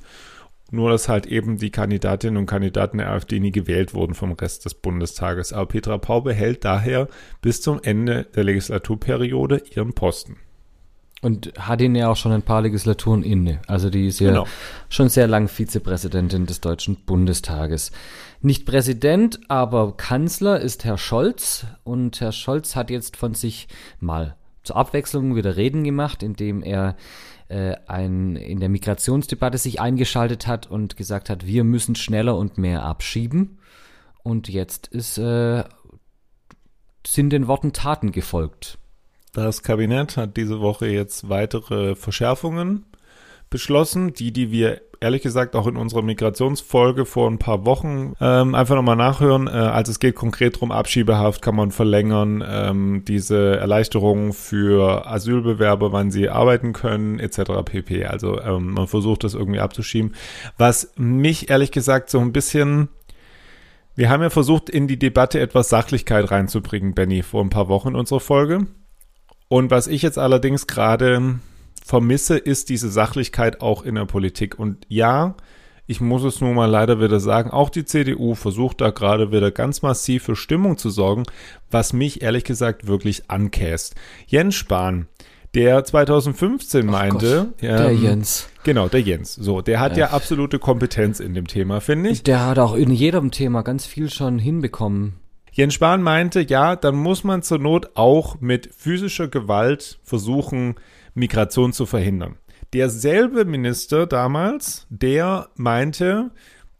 Nur, 0.72 0.92
dass 0.92 1.10
halt 1.10 1.26
eben 1.26 1.58
die 1.58 1.72
Kandidatinnen 1.72 2.38
und 2.38 2.46
Kandidaten 2.46 3.00
der 3.00 3.12
AfD 3.12 3.40
nie 3.40 3.52
gewählt 3.52 3.96
wurden 3.96 4.14
vom 4.14 4.34
Rest 4.34 4.66
des 4.66 4.76
Bundestages. 4.76 5.52
Aber 5.52 5.68
Petra 5.68 5.98
Pau 5.98 6.22
behält 6.22 6.64
daher 6.64 7.08
bis 7.42 7.62
zum 7.62 7.80
Ende 7.82 8.28
der 8.36 8.44
Legislaturperiode 8.44 9.64
ihren 9.76 9.94
Posten. 9.94 10.38
Und 11.22 11.52
hat 11.60 11.82
ihn 11.82 11.96
ja 11.96 12.10
auch 12.10 12.16
schon 12.16 12.32
ein 12.32 12.44
paar 12.44 12.62
Legislaturen 12.62 13.24
inne. 13.24 13.60
Also 13.68 13.90
die 13.90 14.08
ist 14.08 14.20
ja 14.20 14.30
genau. 14.30 14.48
schon 14.88 15.10
sehr 15.10 15.28
lang 15.28 15.50
Vizepräsidentin 15.50 16.46
des 16.46 16.62
Deutschen 16.62 16.96
Bundestages. 16.96 17.92
Nicht 18.42 18.66
Präsident, 18.66 19.40
aber 19.50 19.98
Kanzler 19.98 20.62
ist 20.62 20.86
Herr 20.86 20.98
Scholz. 20.98 21.66
Und 21.84 22.22
Herr 22.22 22.32
Scholz 22.32 22.78
hat 22.78 22.90
jetzt 22.90 23.18
von 23.18 23.34
sich 23.34 23.68
mal 24.00 24.38
zur 24.64 24.78
Abwechslung 24.78 25.36
wieder 25.36 25.58
Reden 25.58 25.84
gemacht, 25.84 26.24
indem 26.24 26.64
er 26.64 26.96
äh, 27.50 27.76
ein, 27.88 28.36
in 28.38 28.62
der 28.62 28.70
Migrationsdebatte 28.70 29.58
sich 29.58 29.82
eingeschaltet 29.82 30.48
hat 30.48 30.68
und 30.68 30.96
gesagt 30.96 31.30
hat, 31.30 31.46
wir 31.46 31.64
müssen 31.64 31.96
schneller 31.96 32.38
und 32.38 32.58
mehr 32.58 32.84
abschieben. 32.84 33.60
Und 34.24 34.48
jetzt 34.48 34.88
ist, 34.88 35.18
äh, 35.18 35.64
sind 37.06 37.32
den 37.32 37.48
Worten 37.48 37.74
Taten 37.74 38.12
gefolgt. 38.12 38.79
Das 39.34 39.64
Kabinett 39.64 40.18
hat 40.18 40.38
diese 40.38 40.60
Woche 40.60 40.88
jetzt 40.88 41.30
weitere 41.30 41.96
Verschärfungen 41.96 42.86
beschlossen, 43.50 44.14
die, 44.14 44.32
die 44.32 44.52
wir 44.52 44.82
ehrlich 45.02 45.22
gesagt 45.22 45.56
auch 45.56 45.68
in 45.68 45.78
unserer 45.78 46.02
Migrationsfolge 46.02 47.06
vor 47.06 47.30
ein 47.30 47.40
paar 47.40 47.66
Wochen 47.66 48.14
ähm, 48.20 48.54
einfach 48.54 48.76
nochmal 48.76 48.96
nachhören. 48.96 49.48
Äh, 49.48 49.52
also 49.52 49.92
es 49.92 50.00
geht 50.00 50.16
konkret 50.16 50.56
darum, 50.56 50.72
Abschiebehaft 50.72 51.42
kann 51.42 51.56
man 51.56 51.72
verlängern, 51.72 52.44
ähm, 52.46 53.04
diese 53.08 53.58
Erleichterungen 53.58 54.34
für 54.34 55.08
Asylbewerber, 55.08 55.92
wann 55.92 56.12
sie 56.12 56.30
arbeiten 56.30 56.74
können, 56.74 57.20
etc. 57.20 57.64
pp. 57.64 58.06
Also 58.06 58.40
ähm, 58.42 58.74
man 58.74 58.88
versucht 58.88 59.24
das 59.24 59.36
irgendwie 59.36 59.60
abzuschieben. 59.60 60.16
Was 60.58 60.92
mich 60.98 61.50
ehrlich 61.50 61.72
gesagt 61.72 62.10
so 62.10 62.20
ein 62.20 62.34
bisschen 62.34 62.90
wir 63.96 64.10
haben 64.10 64.22
ja 64.22 64.30
versucht, 64.30 64.70
in 64.70 64.88
die 64.88 64.98
Debatte 64.98 65.42
etwas 65.42 65.68
Sachlichkeit 65.68 66.32
reinzubringen, 66.32 66.94
Benny, 66.94 67.22
vor 67.22 67.44
ein 67.44 67.50
paar 67.50 67.68
Wochen 67.68 67.90
in 67.90 67.96
unserer 67.96 68.22
Folge. 68.22 68.66
Und 69.50 69.72
was 69.72 69.88
ich 69.88 70.04
jetzt 70.04 70.18
allerdings 70.18 70.68
gerade 70.68 71.40
vermisse, 71.84 72.38
ist 72.38 72.70
diese 72.70 72.90
Sachlichkeit 72.90 73.62
auch 73.62 73.84
in 73.84 73.96
der 73.96 74.06
Politik. 74.06 74.58
Und 74.58 74.86
ja, 74.88 75.36
ich 75.88 76.00
muss 76.00 76.24
es 76.24 76.40
nun 76.40 76.54
mal 76.54 76.70
leider 76.70 77.02
wieder 77.02 77.20
sagen, 77.20 77.50
auch 77.50 77.72
die 77.72 77.84
CDU 77.84 78.36
versucht 78.36 78.80
da 78.80 78.92
gerade 78.92 79.32
wieder 79.32 79.50
ganz 79.50 79.82
massiv 79.82 80.24
für 80.24 80.36
Stimmung 80.36 80.78
zu 80.78 80.92
sorgen, 80.92 81.24
was 81.72 81.94
mich 81.94 82.22
ehrlich 82.22 82.44
gesagt 82.44 82.86
wirklich 82.86 83.32
ankäst. 83.32 83.96
Jens 84.28 84.54
Spahn, 84.54 85.08
der 85.56 85.84
2015 85.84 86.86
meinte, 86.86 87.48
Gott, 87.50 87.62
der 87.64 87.90
ähm, 87.90 88.04
Jens. 88.04 88.50
Genau, 88.64 88.88
der 88.88 89.02
Jens. 89.02 89.34
So, 89.34 89.62
der 89.62 89.80
hat 89.80 89.98
ja. 89.98 90.06
ja 90.06 90.14
absolute 90.14 90.60
Kompetenz 90.60 91.20
in 91.20 91.34
dem 91.34 91.48
Thema, 91.48 91.82
finde 91.82 92.12
ich. 92.12 92.22
Der 92.22 92.46
hat 92.46 92.60
auch 92.60 92.76
in 92.76 92.92
jedem 92.92 93.32
Thema 93.32 93.64
ganz 93.64 93.88
viel 93.88 94.12
schon 94.12 94.38
hinbekommen. 94.38 95.16
Jens 95.60 95.74
Spahn 95.74 96.02
meinte, 96.02 96.40
ja, 96.40 96.78
dann 96.78 96.96
muss 96.96 97.26
man 97.26 97.44
zur 97.44 97.60
Not 97.60 97.90
auch 97.96 98.40
mit 98.40 98.74
physischer 98.74 99.28
Gewalt 99.28 100.00
versuchen, 100.04 100.76
Migration 101.16 101.74
zu 101.74 101.86
verhindern. 101.86 102.38
Derselbe 102.72 103.44
Minister 103.44 104.08
damals, 104.08 104.88
der 104.90 105.50
meinte, 105.58 106.32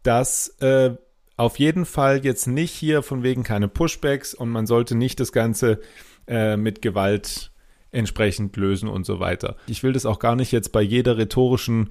dass 0.02 0.56
äh, 0.60 0.94
auf 1.36 1.58
jeden 1.58 1.84
Fall 1.84 2.24
jetzt 2.24 2.46
nicht 2.46 2.72
hier 2.72 3.02
von 3.02 3.22
wegen 3.22 3.42
keine 3.42 3.68
Pushbacks 3.68 4.32
und 4.32 4.48
man 4.48 4.66
sollte 4.66 4.94
nicht 4.94 5.20
das 5.20 5.32
Ganze 5.32 5.80
äh, 6.26 6.56
mit 6.56 6.80
Gewalt 6.80 7.52
entsprechend 7.90 8.56
lösen 8.56 8.88
und 8.88 9.04
so 9.04 9.20
weiter. 9.20 9.56
Ich 9.66 9.82
will 9.82 9.92
das 9.92 10.06
auch 10.06 10.20
gar 10.20 10.36
nicht 10.36 10.52
jetzt 10.52 10.72
bei 10.72 10.80
jeder 10.80 11.18
rhetorischen 11.18 11.90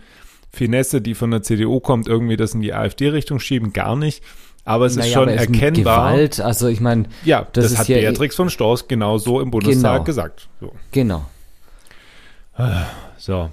Finesse, 0.52 1.02
die 1.02 1.14
von 1.14 1.30
der 1.30 1.44
CDU 1.44 1.82
kommt, 1.82 2.08
irgendwie 2.08 2.36
das 2.36 2.56
in 2.56 2.62
die 2.62 2.74
AfD-Richtung 2.74 3.40
schieben, 3.40 3.74
gar 3.74 3.96
nicht. 3.96 4.24
Aber 4.70 4.86
es 4.86 4.96
naja, 4.96 5.08
ist 5.08 5.14
schon 5.14 5.28
erkennbar. 5.30 6.12
Gewalt, 6.12 6.40
also 6.40 6.68
ich 6.68 6.80
meine, 6.80 7.06
ja, 7.26 7.48
das, 7.54 7.72
das 7.72 7.80
hat 7.80 7.88
ja 7.88 7.98
Beatrix 7.98 8.36
von 8.36 8.52
Storch 8.52 8.88
genau 8.88 9.18
so 9.18 9.42
im 9.42 9.50
Bundestag 9.50 9.94
genau, 9.94 10.04
gesagt. 10.04 10.48
So. 10.60 10.74
Genau. 10.92 11.26
So. 13.18 13.50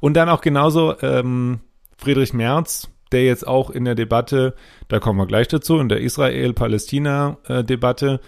Und 0.00 0.14
dann 0.14 0.30
auch 0.30 0.40
genauso 0.40 0.98
ähm, 1.02 1.60
Friedrich 1.98 2.32
Merz, 2.32 2.88
der 3.12 3.26
jetzt 3.26 3.46
auch 3.46 3.68
in 3.68 3.84
der 3.84 3.94
Debatte, 3.94 4.54
da 4.88 5.00
kommen 5.00 5.18
wir 5.18 5.26
gleich 5.26 5.48
dazu, 5.48 5.78
in 5.78 5.90
der 5.90 6.00
Israel-Palästina-Debatte 6.00 8.20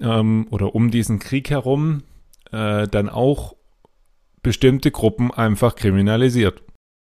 ähm, 0.00 0.46
oder 0.50 0.74
um 0.74 0.90
diesen 0.90 1.18
Krieg 1.18 1.50
herum, 1.50 2.02
äh, 2.50 2.88
dann 2.88 3.10
auch 3.10 3.56
bestimmte 4.42 4.90
Gruppen 4.90 5.30
einfach 5.32 5.74
kriminalisiert. 5.74 6.62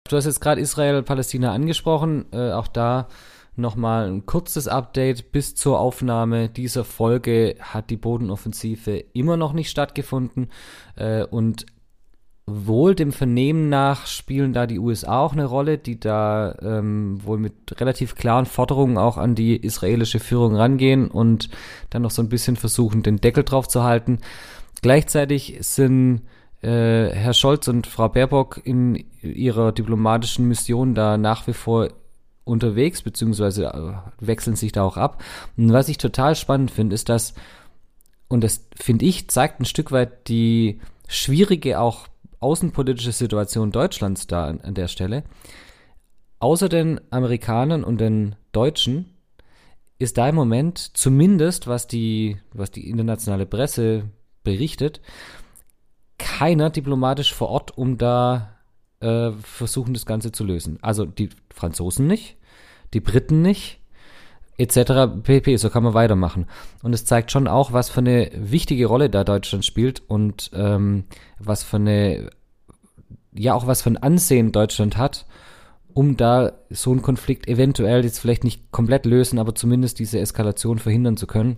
Du 0.10 0.18
hast 0.18 0.26
jetzt 0.26 0.42
gerade 0.42 0.60
Israel-Palästina 0.60 1.54
angesprochen, 1.54 2.26
äh, 2.32 2.52
auch 2.52 2.68
da 2.68 3.10
nochmal 3.56 4.10
ein 4.10 4.26
kurzes 4.26 4.68
Update. 4.68 5.32
Bis 5.32 5.56
zur 5.56 5.80
Aufnahme 5.80 6.50
dieser 6.50 6.84
Folge 6.84 7.56
hat 7.60 7.90
die 7.90 7.98
Bodenoffensive 7.98 8.98
immer 9.14 9.38
noch 9.38 9.54
nicht 9.54 9.70
stattgefunden 9.70 10.50
äh, 10.96 11.24
und 11.24 11.66
wohl 12.50 12.96
dem 12.96 13.12
Vernehmen 13.12 13.70
nach 13.70 14.08
spielen 14.08 14.54
da 14.54 14.66
die 14.66 14.80
USA 14.80 15.20
auch 15.20 15.34
eine 15.34 15.46
Rolle, 15.46 15.78
die 15.78 16.00
da 16.00 16.56
ähm, 16.62 17.20
wohl 17.24 17.38
mit 17.38 17.80
relativ 17.80 18.16
klaren 18.16 18.46
Forderungen 18.46 18.98
auch 18.98 19.18
an 19.18 19.36
die 19.36 19.56
israelische 19.56 20.20
Führung 20.20 20.56
rangehen 20.56 21.10
und 21.10 21.50
dann 21.90 22.02
noch 22.02 22.12
so 22.12 22.22
ein 22.22 22.30
bisschen 22.30 22.56
versuchen, 22.56 23.04
den 23.04 23.18
Deckel 23.18 23.44
drauf 23.44 23.68
zu 23.68 23.84
halten. 23.84 24.20
Gleichzeitig 24.82 25.58
sind 25.62 26.22
äh, 26.62 27.10
Herr 27.10 27.34
Scholz 27.34 27.68
und 27.68 27.88
Frau 27.88 28.10
Baerbock 28.10 28.62
in 28.64 29.06
ihrer 29.22 29.72
diplomatischen 29.72 30.48
Mission 30.48 30.96
da 30.96 31.18
nach 31.18 31.48
wie 31.48 31.54
vor 31.54 31.90
unterwegs, 32.44 33.02
beziehungsweise 33.02 33.66
äh, 33.66 34.26
wechseln 34.26 34.56
sich 34.56 34.72
da 34.72 34.84
auch 34.84 34.98
ab. 34.98 35.24
Und 35.58 35.72
was 35.74 35.90
ich 35.90 35.98
total 35.98 36.36
spannend 36.36 36.72
finde, 36.72 36.96
ist, 36.96 37.10
dass, 37.10 37.34
und 38.28 38.44
das 38.44 38.68
finde 38.76 39.06
ich, 39.06 39.30
zeigt 39.30 39.60
ein 39.60 39.66
Stück 39.66 39.92
weit 39.92 40.28
die 40.28 40.80
schwierige 41.08 41.80
auch 41.80 42.08
außenpolitische 42.40 43.12
Situation 43.12 43.72
Deutschlands 43.72 44.28
da 44.28 44.46
an, 44.46 44.62
an 44.62 44.74
der 44.74 44.88
Stelle. 44.88 45.24
Außer 46.40 46.70
den 46.70 47.02
Amerikanern 47.12 47.84
und 47.84 48.00
den 48.00 48.36
Deutschen 48.52 49.14
ist 49.98 50.18
da 50.18 50.30
im 50.30 50.36
Moment 50.36 50.78
zumindest, 50.98 51.68
was 51.68 51.88
die, 51.88 52.38
was 52.54 52.72
die 52.72 52.90
internationale 52.90 53.46
Presse 53.46 54.10
berichtet, 54.44 55.02
keiner 56.18 56.70
diplomatisch 56.70 57.34
vor 57.34 57.50
Ort, 57.50 57.78
um 57.78 57.98
da 57.98 58.59
äh, 59.02 59.32
versuchen, 59.32 59.94
das 59.94 60.06
Ganze 60.06 60.32
zu 60.32 60.44
lösen. 60.44 60.80
Also 60.82 61.06
die 61.06 61.30
Franzosen 61.54 62.08
nicht, 62.08 62.38
die 62.94 63.00
Briten 63.00 63.42
nicht, 63.42 63.80
etc. 64.58 65.22
pp. 65.24 65.56
So 65.58 65.70
kann 65.70 65.84
man 65.84 65.94
weitermachen. 65.94 66.46
Und 66.84 66.94
es 66.94 67.06
zeigt 67.06 67.32
schon 67.32 67.48
auch, 67.48 67.72
was 67.72 67.90
für 67.90 68.02
eine 68.02 68.30
wichtige 68.36 68.86
Rolle 68.86 69.10
da 69.10 69.24
Deutschland 69.24 69.66
spielt 69.66 70.04
und 70.08 70.52
ähm, 70.54 71.06
was 71.40 71.64
für 71.64 71.78
eine, 71.78 72.30
ja 73.34 73.54
auch 73.54 73.68
was 73.68 73.82
für 73.82 73.90
ein 73.90 73.98
Ansehen 73.98 74.52
Deutschland 74.52 74.98
hat, 74.98 75.26
um 75.94 76.18
da 76.18 76.52
so 76.70 76.92
einen 76.92 77.02
Konflikt 77.02 77.48
eventuell 77.48 78.04
jetzt 78.04 78.20
vielleicht 78.20 78.44
nicht 78.44 78.72
komplett 78.72 79.06
lösen, 79.06 79.40
aber 79.40 79.56
zumindest 79.56 80.00
diese 80.00 80.20
Eskalation 80.20 80.78
verhindern 80.78 81.18
zu 81.18 81.26
können. 81.26 81.58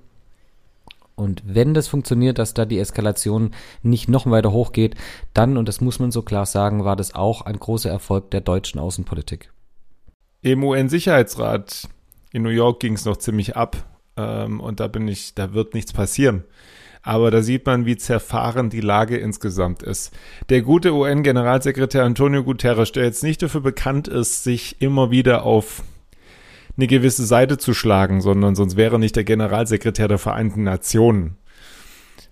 Und 1.22 1.44
wenn 1.46 1.76
das 1.76 1.88
funktioniert, 1.88 2.40
dass 2.40 2.56
da 2.56 2.66
die 2.66 2.80
Eskalation 2.80 3.52
nicht 3.84 4.10
noch 4.10 4.26
weiter 4.26 4.52
hochgeht, 4.52 4.96
dann, 5.36 5.56
und 5.56 5.68
das 5.68 5.80
muss 5.80 6.00
man 6.00 6.12
so 6.12 6.24
klar 6.24 6.48
sagen, 6.48 6.84
war 6.84 6.96
das 6.96 7.14
auch 7.14 7.42
ein 7.44 7.60
großer 7.60 7.92
Erfolg 7.92 8.32
der 8.32 8.42
deutschen 8.42 8.80
Außenpolitik. 8.80 9.52
Im 10.42 10.64
UN-Sicherheitsrat 10.64 11.88
in 12.34 12.42
New 12.42 12.50
York 12.50 12.80
ging 12.80 12.94
es 12.94 13.06
noch 13.06 13.18
ziemlich 13.18 13.56
ab 13.56 13.78
ähm, 14.18 14.60
und 14.60 14.80
da 14.80 14.88
bin 14.88 15.08
ich, 15.08 15.36
da 15.36 15.54
wird 15.54 15.76
nichts 15.76 15.94
passieren. 15.94 16.44
Aber 17.04 17.30
da 17.30 17.44
sieht 17.44 17.68
man, 17.68 17.86
wie 17.86 17.98
zerfahren 17.98 18.72
die 18.72 18.82
Lage 18.82 19.18
insgesamt 19.18 19.84
ist. 19.84 20.12
Der 20.50 20.64
gute 20.64 20.94
UN-Generalsekretär 20.94 22.04
Antonio 22.04 22.44
Guterres, 22.44 22.92
der 22.92 23.06
jetzt 23.06 23.24
nicht 23.24 23.44
dafür 23.44 23.62
bekannt 23.62 24.08
ist, 24.08 24.44
sich 24.44 24.82
immer 24.82 25.12
wieder 25.12 25.44
auf 25.44 25.84
eine 26.78 26.88
gewisse 26.88 27.26
Seite 27.26 27.58
zu 27.58 27.74
schlagen, 27.74 28.22
sondern 28.22 28.56
sonst 28.56 28.78
wäre 28.78 29.00
nicht 29.00 29.16
der 29.16 29.24
Generalsekretär 29.24 30.08
der 30.08 30.18
Vereinten 30.18 30.64
Nationen. 30.64 31.38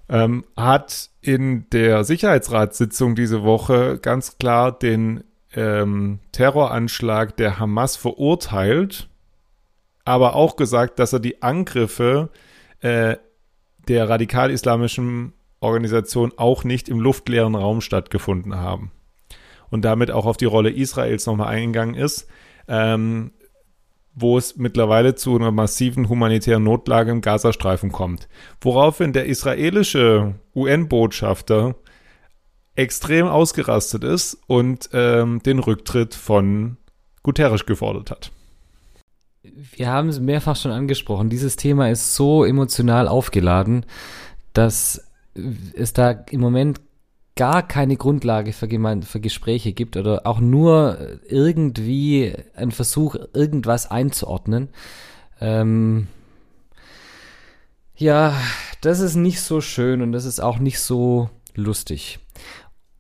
Ähm, 0.08 0.44
hat 0.58 1.10
in 1.22 1.70
der 1.72 2.04
Sicherheitsratssitzung 2.04 3.16
diese 3.16 3.44
Woche 3.44 4.00
ganz 4.02 4.38
klar 4.38 4.72
den 4.72 5.24
ähm, 5.54 6.20
Terroranschlag 6.32 7.36
der 7.38 7.60
Hamas 7.60 7.96
verurteilt, 7.96 9.10
aber 10.06 10.36
auch 10.36 10.56
gesagt, 10.56 11.00
dass 11.00 11.14
er 11.14 11.20
die 11.20 11.42
Angriffe 11.42 12.30
äh, 12.82 13.18
der 13.88 14.10
radikal-islamischen 14.10 15.34
Organisation 15.60 16.32
auch 16.38 16.64
nicht 16.64 16.90
im 16.90 17.00
luftleeren 17.00 17.56
Raum 17.56 17.82
stattgefunden 17.82 18.56
haben. 18.56 18.92
Und 19.70 19.86
damit 19.86 20.10
auch 20.10 20.26
auf 20.26 20.38
die 20.38 20.46
Rolle 20.46 20.72
Israels 20.72 21.26
nochmal 21.26 21.50
eingegangen 21.50 21.96
ist. 21.96 22.28
Ähm, 22.68 23.32
wo 24.16 24.38
es 24.38 24.58
mittlerweile 24.58 25.16
zu 25.16 25.36
einer 25.36 25.52
massiven 25.52 26.10
humanitären 26.10 26.64
Notlage 26.64 27.12
im 27.12 27.22
Gazastreifen 27.22 27.92
kommt. 27.92 28.28
Woraufhin 28.62 29.14
der 29.14 29.26
israelische 29.26 30.36
UN-Botschafter 30.56 31.76
extrem 32.76 33.28
ausgerastet 33.28 34.04
ist 34.04 34.38
und 34.48 34.90
ähm, 34.94 35.42
den 35.44 35.60
Rücktritt 35.60 36.16
von 36.16 36.78
Guterres 37.24 37.66
gefordert 37.66 38.12
hat. 38.12 38.32
Wir 39.44 39.88
haben 39.88 40.10
es 40.10 40.20
mehrfach 40.20 40.56
schon 40.56 40.72
angesprochen. 40.72 41.30
Dieses 41.30 41.56
Thema 41.56 41.90
ist 41.90 42.16
so 42.16 42.46
emotional 42.46 43.08
aufgeladen, 43.08 43.86
dass 44.54 45.08
es 45.74 45.94
da 45.94 46.12
im 46.12 46.42
Moment 46.42 46.82
gar 47.40 47.66
keine 47.66 47.96
Grundlage 47.96 48.52
für, 48.52 48.68
für 48.68 49.20
Gespräche 49.22 49.72
gibt 49.72 49.96
oder 49.96 50.28
auch 50.28 50.42
nur 50.42 50.98
irgendwie 51.26 52.34
ein 52.54 52.72
Versuch, 52.72 53.16
irgendwas 53.34 53.90
einzuordnen. 53.90 54.68
Ähm, 55.40 56.08
ja, 57.96 58.34
das 58.82 59.00
ist 59.00 59.16
nicht 59.16 59.40
so 59.40 59.62
schön 59.62 60.02
und 60.02 60.12
das 60.12 60.26
ist 60.26 60.42
auch 60.42 60.60
nicht 60.60 60.82
so 60.82 61.30
lustig. 61.56 62.20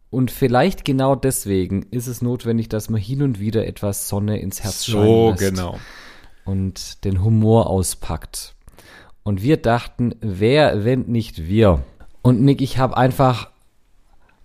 Und 0.10 0.32
vielleicht 0.32 0.86
genau 0.86 1.16
deswegen 1.16 1.84
ist 1.92 2.08
es 2.08 2.22
notwendig, 2.22 2.70
dass 2.70 2.90
man 2.90 3.02
hin 3.02 3.22
und 3.22 3.42
wieder 3.42 3.68
etwas 3.68 4.08
Sonne 4.08 4.40
ins 4.40 4.64
Herz 4.64 4.84
so, 4.84 5.32
lässt. 5.32 5.40
genau. 5.42 5.78
Und 6.46 7.04
den 7.04 7.26
Humor 7.26 7.68
auspackt. 7.70 8.56
Und 9.24 9.44
wir 9.44 9.58
dachten, 9.58 10.16
wer, 10.22 10.86
wenn 10.86 11.08
nicht 11.08 11.46
wir? 11.46 11.84
Und 12.22 12.42
Nick, 12.42 12.62
ich 12.62 12.78
habe 12.78 12.96
einfach 12.96 13.50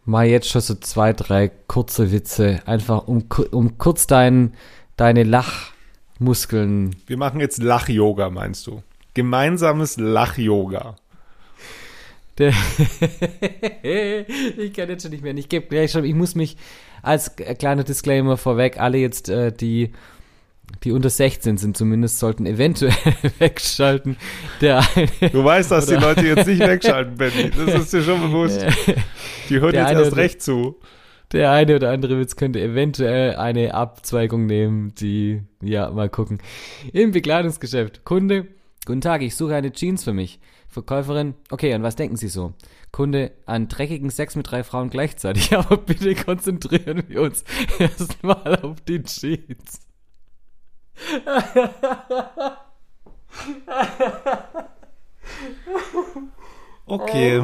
mal 0.04 0.26
jetzt 0.26 0.48
schon 0.48 0.60
so 0.60 0.74
zwei, 0.74 1.12
drei 1.12 1.48
kurze 1.48 2.12
Witze, 2.12 2.60
einfach 2.66 3.06
um, 3.08 3.24
um 3.50 3.78
kurz 3.78 4.06
dein, 4.06 4.54
deine 4.96 5.24
Lachmuskeln. 5.24 6.96
Wir 7.06 7.16
machen 7.16 7.40
jetzt 7.40 7.62
Lach-Yoga, 7.62 8.30
meinst 8.30 8.66
du? 8.66 8.82
Gemeinsames 9.14 9.96
Lach-Yoga. 9.96 10.96
ich 12.38 12.52
kann 14.72 14.88
jetzt 14.88 15.02
schon 15.02 15.12
nicht 15.12 15.22
mehr. 15.22 15.36
Ich 15.36 15.48
gebe 15.48 15.66
gleich 15.66 15.92
schon, 15.92 16.04
ich 16.04 16.14
muss 16.14 16.34
mich 16.34 16.56
als 17.00 17.36
kleiner 17.36 17.84
Disclaimer 17.84 18.36
vorweg, 18.36 18.80
alle 18.80 18.98
jetzt, 18.98 19.28
äh, 19.28 19.52
die 19.52 19.92
die 20.82 20.92
unter 20.92 21.10
16 21.10 21.56
sind 21.56 21.76
zumindest, 21.76 22.18
sollten 22.18 22.46
eventuell 22.46 22.92
wegschalten. 23.38 24.16
Der 24.60 24.84
eine, 24.94 25.30
du 25.30 25.44
weißt, 25.44 25.70
dass 25.70 25.86
die 25.86 25.94
Leute 25.94 26.26
jetzt 26.26 26.46
nicht 26.46 26.60
wegschalten, 26.66 27.16
Benny. 27.16 27.50
Das 27.50 27.74
ist 27.74 27.92
dir 27.92 28.02
schon 28.02 28.20
bewusst. 28.20 28.64
Die 29.48 29.60
hören 29.60 29.74
jetzt 29.74 29.92
erst 29.92 30.16
recht 30.16 30.42
zu. 30.42 30.76
Der 31.32 31.50
eine 31.50 31.76
oder 31.76 31.90
andere 31.90 32.18
Witz 32.20 32.36
könnte 32.36 32.60
eventuell 32.60 33.36
eine 33.36 33.74
Abzweigung 33.74 34.46
nehmen, 34.46 34.94
die, 34.94 35.42
ja, 35.62 35.90
mal 35.90 36.08
gucken. 36.08 36.38
Im 36.92 37.12
Bekleidungsgeschäft. 37.12 38.04
Kunde, 38.04 38.46
guten 38.86 39.00
Tag, 39.00 39.22
ich 39.22 39.34
suche 39.34 39.54
eine 39.56 39.72
Jeans 39.72 40.04
für 40.04 40.12
mich. 40.12 40.38
Verkäuferin, 40.68 41.34
okay, 41.50 41.74
und 41.74 41.82
was 41.82 41.96
denken 41.96 42.16
Sie 42.16 42.28
so? 42.28 42.52
Kunde, 42.92 43.32
an 43.46 43.68
dreckigen 43.68 44.10
Sex 44.10 44.36
mit 44.36 44.50
drei 44.50 44.62
Frauen 44.64 44.90
gleichzeitig, 44.90 45.52
aber 45.56 45.76
bitte 45.76 46.14
konzentrieren 46.14 47.04
wir 47.08 47.22
uns 47.22 47.42
erstmal 47.78 48.56
auf 48.60 48.80
die 48.82 49.02
Jeans. 49.02 49.83
Okay. 56.86 57.42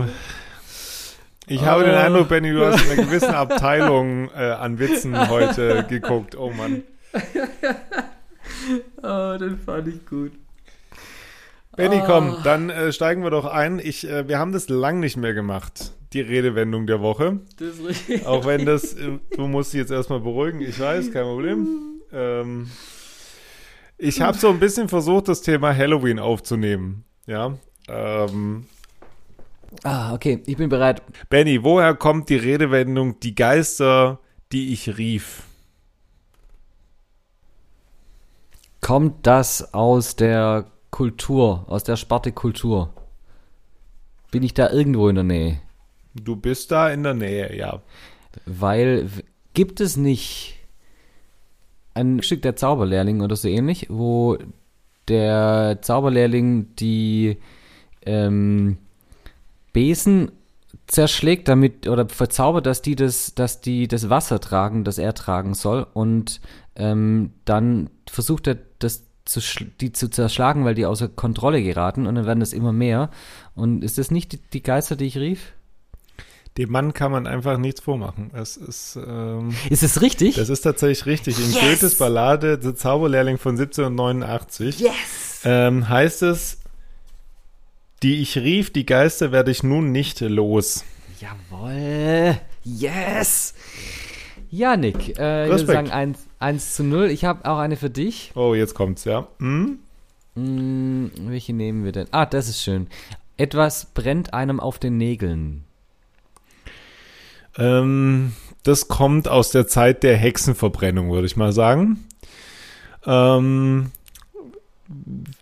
Ich 1.47 1.65
habe 1.65 1.85
den 1.85 1.95
Eindruck, 1.95 2.29
Benny, 2.29 2.53
du 2.53 2.65
hast 2.65 2.85
in 2.85 2.91
einer 2.93 3.05
gewissen 3.05 3.35
Abteilung 3.35 4.31
äh, 4.31 4.51
an 4.51 4.79
Witzen 4.79 5.29
heute 5.29 5.85
geguckt. 5.89 6.37
Oh 6.37 6.51
Mann. 6.51 6.85
oh, 9.03 9.37
den 9.39 9.59
fand 9.59 9.89
ich 9.89 10.07
gut. 10.07 10.33
Benny, 11.77 12.03
komm, 12.07 12.35
ah. 12.35 12.41
dann 12.45 12.71
äh, 12.71 12.93
steigen 12.93 13.23
wir 13.23 13.31
doch 13.31 13.47
ein. 13.47 13.81
Ich, 13.81 14.09
äh, 14.09 14.29
wir 14.29 14.39
haben 14.39 14.53
das 14.53 14.69
lang 14.69 15.01
nicht 15.01 15.17
mehr 15.17 15.35
gemacht, 15.35 15.93
die 16.13 16.21
Redewendung 16.21 16.87
der 16.87 17.01
Woche. 17.01 17.41
Das 17.59 17.79
ist 17.79 17.85
richtig. 17.85 18.27
Auch 18.27 18.45
wenn 18.47 18.67
das, 18.67 18.95
äh, 18.95 19.19
du 19.35 19.49
musst 19.49 19.73
dich 19.73 19.81
jetzt 19.81 19.91
erstmal 19.91 20.21
beruhigen, 20.21 20.61
ich 20.61 20.79
weiß, 20.79 21.13
kein 21.13 21.25
Problem. 21.25 21.69
Ähm, 22.13 22.69
ich 24.01 24.21
habe 24.21 24.37
so 24.37 24.49
ein 24.49 24.59
bisschen 24.59 24.89
versucht, 24.89 25.29
das 25.29 25.43
Thema 25.43 25.77
Halloween 25.77 26.19
aufzunehmen. 26.19 27.05
Ja. 27.27 27.55
Ähm, 27.89 28.67
ah, 29.85 30.15
okay, 30.15 30.43
ich 30.47 30.57
bin 30.57 30.69
bereit. 30.69 31.03
Benny, 31.29 31.63
woher 31.63 31.95
kommt 31.95 32.29
die 32.29 32.37
Redewendung 32.37 33.21
die 33.21 33.35
Geister, 33.35 34.19
die 34.53 34.73
ich 34.73 34.97
rief? 34.97 35.43
Kommt 38.81 39.27
das 39.27 39.75
aus 39.75 40.17
der 40.17 40.67
Kultur, 40.91 41.65
aus 41.69 41.85
der 41.85 41.97
Sparte 41.97 42.33
Kultur? 42.33 42.93
Bin 44.31 44.43
ich 44.43 44.55
da 44.55 44.71
irgendwo 44.71 45.09
in 45.09 45.17
der 45.17 45.25
Nähe? 45.25 45.61
Du 46.15 46.37
bist 46.37 46.71
da 46.73 46.91
in 46.91 47.03
der 47.03 47.15
Nähe, 47.15 47.57
ja. 47.57 47.83
Weil 48.47 49.09
gibt 49.55 49.81
es 49.81 49.97
nicht 49.97 50.60
ein 51.95 52.23
Stück 52.23 52.43
der 52.43 52.57
Zauberlehrling 52.57 53.21
oder 53.21 53.37
so 53.37 53.49
ähnlich, 53.49 53.87
wo 53.89 54.39
der 55.09 55.79
Zauberlehrling 55.83 56.75
die 56.77 57.39
ähm, 58.07 58.79
Besen 59.73 60.33
zerschlägt 60.87 61.49
damit 61.49 61.87
oder 61.87 62.09
verzaubert, 62.09 62.67
dass 62.67 62.83
die 62.83 62.97
das, 62.97 63.35
dass 63.35 63.61
die 63.61 63.89
das 63.89 64.11
Wasser 64.11 64.41
tragen, 64.41 64.85
das 64.85 64.99
er 64.99 65.15
tragen 65.15 65.55
soll 65.55 65.87
und 65.93 66.41
ähm, 66.77 67.33
dann 67.45 67.91
versucht 68.09 68.47
er 68.47 68.59
das 68.79 69.05
zu, 69.25 69.41
die 69.81 69.93
zu 69.93 70.09
zerschlagen, 70.09 70.65
weil 70.65 70.75
die 70.75 70.87
außer 70.87 71.09
Kontrolle 71.09 71.63
geraten 71.63 72.07
und 72.07 72.17
dann 72.17 72.27
werden 72.27 72.43
es 72.43 72.53
immer 72.53 72.73
mehr. 72.73 73.11
Und 73.55 73.85
ist 73.85 73.99
das 73.99 74.11
nicht 74.11 74.33
die, 74.33 74.39
die 74.39 74.63
Geister, 74.63 74.97
die 74.97 75.05
ich 75.05 75.19
rief? 75.19 75.53
Dem 76.59 76.71
Mann 76.71 76.93
kann 76.93 77.13
man 77.13 77.27
einfach 77.27 77.59
nichts 77.59 77.81
vormachen. 77.81 78.31
Es 78.35 78.57
ist, 78.57 78.97
ähm, 78.97 79.55
ist 79.71 79.83
es 79.83 80.03
richtig? 80.03 80.35
Das 80.35 80.49
ist 80.49 80.63
tatsächlich 80.63 81.07
richtig. 81.07 81.39
In 81.39 81.53
yes. 81.53 81.61
Goethes 81.61 81.99
Ballade 81.99 82.59
Der 82.59 82.75
Zauberlehrling 82.75 83.39
von 83.39 83.53
1789 83.53 84.81
yes. 84.81 84.93
ähm, 85.45 85.89
heißt 85.89 86.23
es, 86.23 86.59
die 88.03 88.21
ich 88.21 88.37
rief, 88.37 88.73
die 88.73 88.85
Geister 88.85 89.31
werde 89.31 89.51
ich 89.51 89.63
nun 89.63 89.93
nicht 89.93 90.21
los. 90.21 90.85
Jawoll. 91.21 92.39
Yes. 92.65 93.55
Ja, 94.51 94.77
Nick, 94.77 95.19
äh, 95.19 95.45
ich 95.45 95.51
würde 95.53 95.67
sagen 95.67 95.91
1, 95.91 96.19
1 96.41 96.75
zu 96.75 96.83
0. 96.83 97.11
Ich 97.11 97.25
habe 97.25 97.49
auch 97.49 97.59
eine 97.59 97.77
für 97.77 97.91
dich. 97.91 98.33
Oh, 98.35 98.55
jetzt 98.55 98.75
kommt's, 98.75 99.05
ja. 99.05 99.29
Hm? 99.39 99.79
Hm, 100.35 101.11
welche 101.21 101.53
nehmen 101.53 101.85
wir 101.85 101.93
denn? 101.93 102.09
Ah, 102.11 102.27
das 102.27 102.49
ist 102.49 102.61
schön. 102.61 102.89
Etwas 103.37 103.87
brennt 103.87 104.35
einem 104.35 104.59
auf 104.59 104.79
den 104.79 104.97
Nägeln. 104.97 105.65
Ähm, 107.59 108.33
das 108.63 108.89
kommt 108.89 109.29
aus 109.29 109.51
der 109.51 109.67
Zeit 109.67 110.03
der 110.03 110.17
Hexenverbrennung, 110.17 111.11
würde 111.11 111.27
ich 111.27 111.37
mal 111.37 111.53
sagen. 111.53 112.07
Ähm, 113.07 113.91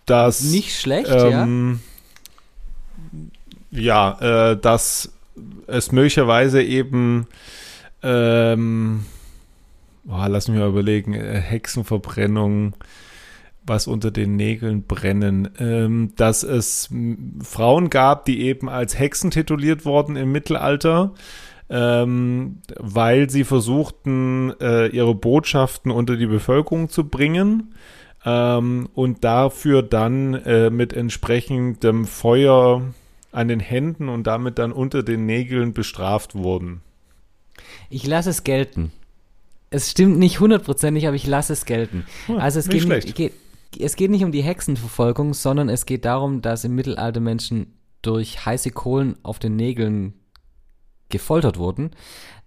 das 0.05 0.41
nicht 0.41 0.79
schlecht, 0.79 1.09
ähm, 1.11 1.79
ja. 3.71 4.17
Ja, 4.19 4.51
äh, 4.51 4.57
dass 4.57 5.11
es 5.67 5.91
möglicherweise 5.91 6.63
eben 6.63 7.27
ähm, 8.01 9.05
oh, 10.07 10.25
lass 10.27 10.47
mich 10.47 10.59
mal 10.59 10.69
überlegen, 10.69 11.13
äh, 11.13 11.39
Hexenverbrennung, 11.39 12.73
was 13.63 13.87
unter 13.87 14.11
den 14.11 14.35
Nägeln 14.35 14.83
brennen, 14.83 15.49
ähm, 15.59 16.13
dass 16.15 16.43
es 16.43 16.89
Frauen 17.43 17.89
gab, 17.89 18.25
die 18.25 18.41
eben 18.41 18.69
als 18.69 18.97
Hexen 18.97 19.31
tituliert 19.31 19.85
wurden 19.85 20.15
im 20.15 20.31
Mittelalter 20.31 21.13
ähm, 21.69 22.61
weil 22.77 23.29
sie 23.29 23.43
versuchten, 23.43 24.53
äh, 24.59 24.87
ihre 24.87 25.15
Botschaften 25.15 25.91
unter 25.91 26.17
die 26.17 26.25
Bevölkerung 26.25 26.89
zu 26.89 27.07
bringen 27.07 27.75
ähm, 28.25 28.89
und 28.93 29.23
dafür 29.23 29.83
dann 29.83 30.33
äh, 30.33 30.69
mit 30.69 30.93
entsprechendem 30.93 32.05
Feuer 32.05 32.81
an 33.31 33.47
den 33.47 33.59
Händen 33.59 34.09
und 34.09 34.25
damit 34.25 34.57
dann 34.57 34.71
unter 34.71 35.03
den 35.03 35.25
Nägeln 35.25 35.73
bestraft 35.73 36.35
wurden. 36.35 36.81
Ich 37.89 38.07
lasse 38.07 38.31
es 38.31 38.43
gelten. 38.43 38.91
Es 39.69 39.91
stimmt 39.91 40.17
nicht 40.17 40.39
hundertprozentig, 40.39 41.05
aber 41.05 41.15
ich 41.15 41.27
lasse 41.27 41.53
es 41.53 41.65
gelten. 41.65 42.05
Ja, 42.27 42.37
also 42.37 42.59
es 42.59 42.69
geht, 42.69 42.87
nicht, 42.87 43.15
geht, 43.15 43.33
es 43.79 43.95
geht 43.95 44.09
nicht 44.09 44.23
um 44.23 44.31
die 44.31 44.41
Hexenverfolgung, 44.41 45.35
sondern 45.35 45.69
es 45.69 45.85
geht 45.85 46.05
darum, 46.05 46.41
dass 46.41 46.63
im 46.63 46.73
Mittelalter 46.73 47.19
Menschen 47.19 47.73
durch 48.01 48.45
heiße 48.45 48.71
Kohlen 48.71 49.15
auf 49.21 49.37
den 49.37 49.55
Nägeln 49.55 50.13
gefoltert 51.09 51.57
wurden. 51.57 51.91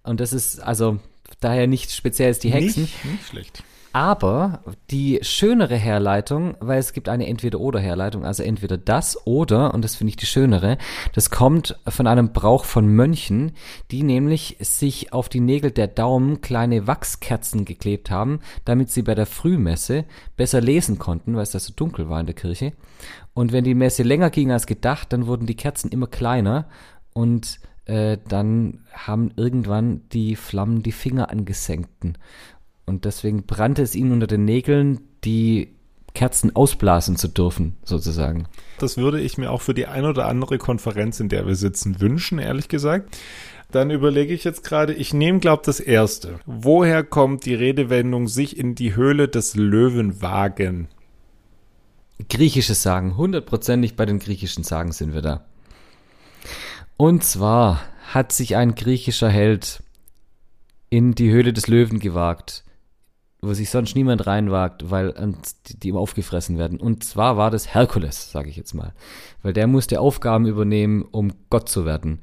Und 0.03 0.19
das 0.19 0.33
ist 0.33 0.59
also 0.59 0.99
daher 1.39 1.67
nicht 1.67 1.91
speziell 1.91 2.33
die 2.35 2.51
Hexen. 2.51 2.83
Nicht, 2.83 3.05
nicht 3.05 3.27
schlecht. 3.27 3.63
Aber 3.95 4.63
die 4.89 5.19
schönere 5.21 5.75
Herleitung, 5.75 6.57
weil 6.59 6.79
es 6.79 6.93
gibt 6.93 7.09
eine 7.09 7.27
Entweder-Oder-Herleitung, 7.27 8.25
also 8.25 8.41
entweder 8.41 8.75
das 8.75 9.27
oder, 9.27 9.71
und 9.75 9.83
das 9.83 9.95
finde 9.95 10.09
ich 10.09 10.15
die 10.15 10.25
schönere, 10.25 10.79
das 11.13 11.29
kommt 11.29 11.79
von 11.87 12.07
einem 12.07 12.33
Brauch 12.33 12.65
von 12.65 12.87
Mönchen, 12.87 13.51
die 13.91 14.01
nämlich 14.01 14.57
sich 14.61 15.13
auf 15.13 15.29
die 15.29 15.41
Nägel 15.41 15.69
der 15.69 15.85
Daumen 15.85 16.41
kleine 16.41 16.87
Wachskerzen 16.87 17.65
geklebt 17.65 18.09
haben, 18.09 18.39
damit 18.65 18.89
sie 18.89 19.03
bei 19.03 19.13
der 19.13 19.27
Frühmesse 19.27 20.05
besser 20.37 20.59
lesen 20.59 20.97
konnten, 20.97 21.35
weil 21.35 21.43
es 21.43 21.51
da 21.51 21.59
so 21.59 21.71
dunkel 21.75 22.09
war 22.09 22.19
in 22.19 22.25
der 22.25 22.35
Kirche. 22.35 22.73
Und 23.35 23.51
wenn 23.51 23.63
die 23.63 23.75
Messe 23.75 24.01
länger 24.01 24.31
ging 24.31 24.51
als 24.51 24.65
gedacht, 24.65 25.13
dann 25.13 25.27
wurden 25.27 25.45
die 25.45 25.55
Kerzen 25.55 25.91
immer 25.91 26.07
kleiner 26.07 26.67
und 27.13 27.59
äh, 27.85 28.17
dann 28.27 28.79
haben 28.93 29.31
irgendwann 29.35 30.01
die 30.11 30.35
Flammen 30.35 30.83
die 30.83 30.91
Finger 30.91 31.29
angesenkten. 31.29 32.17
Und 32.85 33.05
deswegen 33.05 33.43
brannte 33.43 33.81
es 33.81 33.95
ihnen 33.95 34.11
unter 34.11 34.27
den 34.27 34.45
Nägeln, 34.45 35.01
die 35.23 35.73
Kerzen 36.13 36.55
ausblasen 36.55 37.15
zu 37.15 37.27
dürfen, 37.27 37.75
sozusagen. 37.83 38.47
Das 38.77 38.97
würde 38.97 39.19
ich 39.19 39.37
mir 39.37 39.51
auch 39.51 39.61
für 39.61 39.73
die 39.73 39.87
ein 39.87 40.05
oder 40.05 40.27
andere 40.27 40.57
Konferenz, 40.57 41.19
in 41.19 41.29
der 41.29 41.47
wir 41.47 41.55
sitzen, 41.55 41.99
wünschen, 41.99 42.39
ehrlich 42.39 42.67
gesagt. 42.67 43.17
Dann 43.71 43.89
überlege 43.89 44.33
ich 44.33 44.43
jetzt 44.43 44.63
gerade, 44.63 44.93
ich 44.93 45.13
nehme, 45.13 45.39
glaube 45.39 45.63
das 45.65 45.79
erste. 45.79 46.39
Woher 46.45 47.03
kommt 47.03 47.45
die 47.45 47.55
Redewendung 47.55 48.27
sich 48.27 48.57
in 48.59 48.75
die 48.75 48.95
Höhle 48.95 49.27
des 49.27 49.55
Löwen 49.55 50.21
wagen? 50.21 50.87
Griechisches 52.29 52.83
Sagen, 52.83 53.17
hundertprozentig 53.17 53.95
bei 53.95 54.05
den 54.05 54.19
griechischen 54.19 54.63
Sagen 54.63 54.91
sind 54.91 55.15
wir 55.15 55.23
da. 55.23 55.45
Und 57.03 57.21
zwar 57.21 57.81
hat 58.13 58.31
sich 58.31 58.55
ein 58.55 58.75
griechischer 58.75 59.27
Held 59.27 59.83
in 60.89 61.15
die 61.15 61.31
Höhle 61.31 61.51
des 61.51 61.67
Löwen 61.67 61.99
gewagt, 61.99 62.63
wo 63.41 63.53
sich 63.53 63.69
sonst 63.69 63.93
niemand 63.93 64.25
reinwagt, 64.25 64.89
weil 64.89 65.13
die, 65.67 65.89
ihm 65.89 65.97
aufgefressen 65.97 66.57
werden. 66.57 66.79
Und 66.79 67.03
zwar 67.03 67.35
war 67.35 67.51
das 67.51 67.73
Herkules, 67.73 68.31
sage 68.31 68.49
ich 68.49 68.55
jetzt 68.55 68.73
mal. 68.73 68.93
Weil 69.41 69.51
der 69.51 69.67
musste 69.67 69.99
Aufgaben 69.99 70.47
übernehmen, 70.47 71.01
um 71.01 71.33
Gott 71.49 71.67
zu 71.67 71.85
werden. 71.85 72.21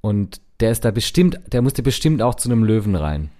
Und 0.00 0.40
der 0.60 0.70
ist 0.70 0.86
da 0.86 0.90
bestimmt, 0.90 1.38
der 1.52 1.60
musste 1.60 1.82
bestimmt 1.82 2.22
auch 2.22 2.36
zu 2.36 2.48
einem 2.48 2.64
Löwen 2.64 2.96
rein. 2.96 3.30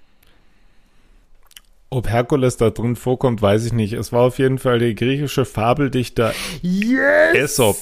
Ob 1.88 2.11
Herkules 2.11 2.59
da 2.59 2.68
drin 2.68 2.97
vorkommt, 2.97 3.40
weiß 3.40 3.64
ich 3.64 3.73
nicht. 3.73 3.94
Es 3.94 4.12
war 4.12 4.20
auf 4.20 4.38
jeden 4.38 4.59
Fall 4.59 4.81
der 4.81 4.92
griechische 4.92 5.47
Fabeldichter 5.47 6.35
Yes! 6.61 7.59
Aesop 7.59 7.79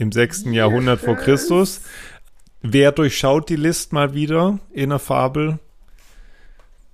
im 0.00 0.10
6. 0.10 0.46
Jahrhundert 0.46 1.00
vor 1.00 1.16
Christus. 1.16 1.82
Wer 2.62 2.92
durchschaut 2.92 3.48
die 3.48 3.56
List 3.56 3.92
mal 3.92 4.14
wieder 4.14 4.58
in 4.72 4.90
der 4.90 4.98
Fabel? 4.98 5.58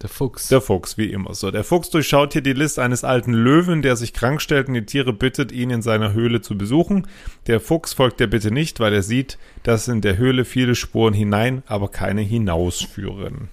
Der 0.03 0.11
Fuchs. 0.11 0.49
Der 0.49 0.61
Fuchs, 0.61 0.99
wie 0.99 1.11
immer 1.11 1.35
so. 1.35 1.51
Der 1.51 1.65
Fuchs 1.65 1.89
durchschaut 1.89 2.35
hier 2.35 2.43
die 2.43 2.53
List 2.53 2.79
eines 2.79 3.03
alten 3.03 3.33
Löwen, 3.33 3.81
der 3.81 3.97
sich 3.97 4.13
krank 4.13 4.43
stellt 4.43 4.69
und 4.69 4.75
die 4.75 4.85
Tiere 4.85 5.13
bittet, 5.15 5.53
ihn 5.53 5.71
in 5.71 5.81
seiner 5.81 6.13
Höhle 6.13 6.43
zu 6.43 6.57
besuchen. 6.59 7.07
Der 7.47 7.61
Fuchs 7.61 7.95
folgt 7.95 8.21
der 8.21 8.27
Bitte 8.27 8.51
nicht, 8.51 8.79
weil 8.79 8.93
er 8.93 9.03
sieht, 9.03 9.39
dass 9.63 9.89
in 9.89 10.03
der 10.03 10.19
Höhle 10.19 10.45
viele 10.45 10.75
Spuren 10.75 11.15
hinein, 11.15 11.63
aber 11.67 11.89
keine 11.89 12.21
hinausführen. 12.21 13.49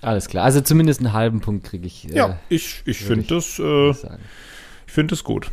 Alles 0.00 0.28
klar. 0.28 0.44
Also 0.44 0.60
zumindest 0.60 1.00
einen 1.00 1.12
halben 1.12 1.40
Punkt 1.40 1.66
kriege 1.66 1.86
ich. 1.86 2.08
äh, 2.08 2.14
Ja, 2.16 2.38
ich, 2.48 2.82
ich 2.86 2.98
finde 3.00 3.26
das, 3.34 3.58
äh, 3.58 3.90
ich 3.90 4.92
finde 4.92 5.12
das 5.16 5.24
gut. 5.24 5.50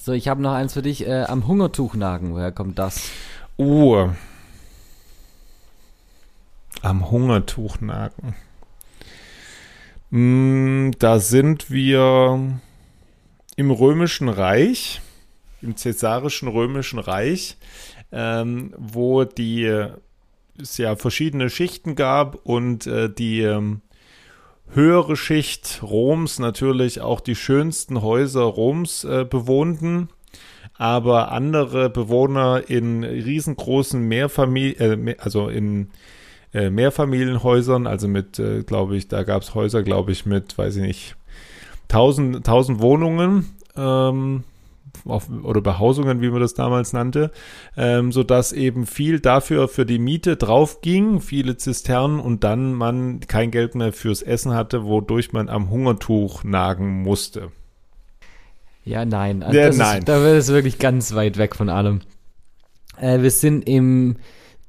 So, 0.00 0.12
ich 0.12 0.28
habe 0.28 0.40
noch 0.40 0.52
eins 0.52 0.72
für 0.74 0.82
dich. 0.82 1.06
Äh, 1.06 1.24
am 1.24 1.46
Hungertuch 1.48 1.94
nagen. 1.94 2.32
Woher 2.32 2.52
kommt 2.52 2.78
das? 2.78 3.10
Oh. 3.56 4.08
Am 6.82 7.10
Hungertuch 7.10 7.80
nagen. 7.80 8.36
Mm, 10.10 10.92
Da 10.98 11.18
sind 11.18 11.70
wir 11.70 12.60
im 13.56 13.70
Römischen 13.70 14.28
Reich, 14.28 15.00
im 15.60 15.76
Cäsarischen 15.76 16.48
Römischen 16.48 16.98
Reich, 16.98 17.56
ähm, 18.12 18.74
wo 18.78 19.24
die 19.24 19.64
es 20.60 20.78
ja 20.78 20.96
verschiedene 20.96 21.50
Schichten 21.50 21.94
gab 21.94 22.36
und 22.46 22.86
äh, 22.86 23.12
die 23.12 23.42
ähm, 23.42 23.82
höhere 24.68 25.16
Schicht 25.16 25.80
Roms 25.82 26.38
natürlich 26.38 27.00
auch 27.00 27.20
die 27.20 27.36
schönsten 27.36 28.02
Häuser 28.02 28.42
Roms 28.42 29.04
äh, 29.04 29.24
bewohnten 29.28 30.08
aber 30.78 31.32
andere 31.32 31.90
Bewohner 31.90 32.62
in 32.68 33.02
riesengroßen 33.02 34.00
Mehrfamilien, 34.00 35.08
äh, 35.08 35.16
also 35.18 35.48
in 35.48 35.90
Mehrfamilienhäusern, 36.52 37.86
also 37.86 38.08
mit, 38.08 38.38
äh, 38.38 38.62
glaube 38.62 38.96
ich, 38.96 39.08
da 39.08 39.22
gab 39.22 39.42
es 39.42 39.54
Häuser, 39.54 39.82
glaube 39.82 40.12
ich, 40.12 40.26
mit, 40.26 40.56
weiß 40.56 40.76
ich 40.76 40.82
nicht, 40.82 41.16
tausend, 41.88 42.46
tausend 42.46 42.80
Wohnungen 42.80 43.54
ähm, 43.76 44.44
auf, 45.04 45.28
oder 45.42 45.60
Behausungen, 45.60 46.20
wie 46.20 46.30
man 46.30 46.40
das 46.40 46.54
damals 46.54 46.92
nannte, 46.92 47.30
ähm, 47.76 48.12
sodass 48.12 48.52
eben 48.52 48.86
viel 48.86 49.20
dafür 49.20 49.68
für 49.68 49.86
die 49.86 49.98
Miete 49.98 50.36
drauf 50.36 50.80
ging, 50.80 51.20
viele 51.20 51.56
Zisternen 51.56 52.20
und 52.20 52.44
dann 52.44 52.74
man 52.74 53.20
kein 53.20 53.50
Geld 53.50 53.74
mehr 53.74 53.92
fürs 53.92 54.22
Essen 54.22 54.54
hatte, 54.54 54.84
wodurch 54.84 55.32
man 55.32 55.48
am 55.48 55.70
Hungertuch 55.70 56.44
nagen 56.44 57.02
musste. 57.02 57.50
Ja, 58.84 59.04
nein. 59.04 59.42
Ja, 59.42 59.66
das 59.66 59.76
nein. 59.76 59.98
Ist, 59.98 60.08
da 60.08 60.22
wird 60.22 60.38
es 60.38 60.48
wirklich 60.48 60.78
ganz 60.78 61.14
weit 61.14 61.36
weg 61.36 61.54
von 61.54 61.68
allem. 61.68 62.00
Äh, 62.98 63.20
wir 63.20 63.30
sind 63.30 63.68
im 63.68 64.16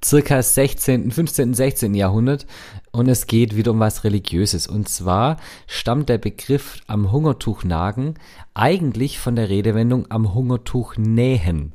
circa 0.03 0.41
16., 0.41 1.11
15., 1.11 1.53
16. 1.53 1.93
Jahrhundert 1.93 2.45
und 2.91 3.07
es 3.07 3.27
geht 3.27 3.55
wieder 3.55 3.71
um 3.71 3.79
was 3.79 4.03
Religiöses. 4.03 4.67
Und 4.67 4.89
zwar 4.89 5.37
stammt 5.67 6.09
der 6.09 6.17
Begriff 6.17 6.81
am 6.87 7.11
Hungertuch 7.11 7.63
nagen 7.63 8.15
eigentlich 8.53 9.19
von 9.19 9.35
der 9.35 9.49
Redewendung 9.49 10.09
am 10.09 10.33
Hungertuch 10.33 10.97
nähen. 10.97 11.73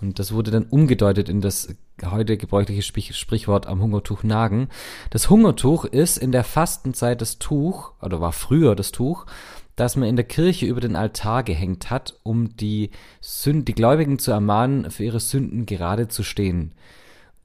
Und 0.00 0.18
das 0.18 0.32
wurde 0.32 0.50
dann 0.50 0.64
umgedeutet 0.64 1.28
in 1.28 1.40
das 1.40 1.74
heute 2.04 2.36
gebräuchliche 2.36 2.82
Sprich 2.82 3.16
Sprichwort 3.16 3.66
am 3.66 3.80
Hungertuch 3.80 4.24
nagen. 4.24 4.68
Das 5.10 5.30
Hungertuch 5.30 5.84
ist 5.84 6.18
in 6.18 6.32
der 6.32 6.42
Fastenzeit 6.42 7.20
das 7.20 7.38
Tuch, 7.38 7.92
oder 8.02 8.20
war 8.20 8.32
früher 8.32 8.74
das 8.74 8.90
Tuch, 8.90 9.26
das 9.76 9.96
man 9.96 10.08
in 10.08 10.16
der 10.16 10.24
Kirche 10.24 10.66
über 10.66 10.80
den 10.80 10.96
Altar 10.96 11.44
gehängt 11.44 11.90
hat, 11.90 12.18
um 12.24 12.56
die, 12.56 12.90
Sünd 13.20 13.68
die 13.68 13.74
Gläubigen 13.74 14.18
zu 14.18 14.32
ermahnen, 14.32 14.90
für 14.90 15.04
ihre 15.04 15.20
Sünden 15.20 15.66
gerade 15.66 16.08
zu 16.08 16.24
stehen. 16.24 16.72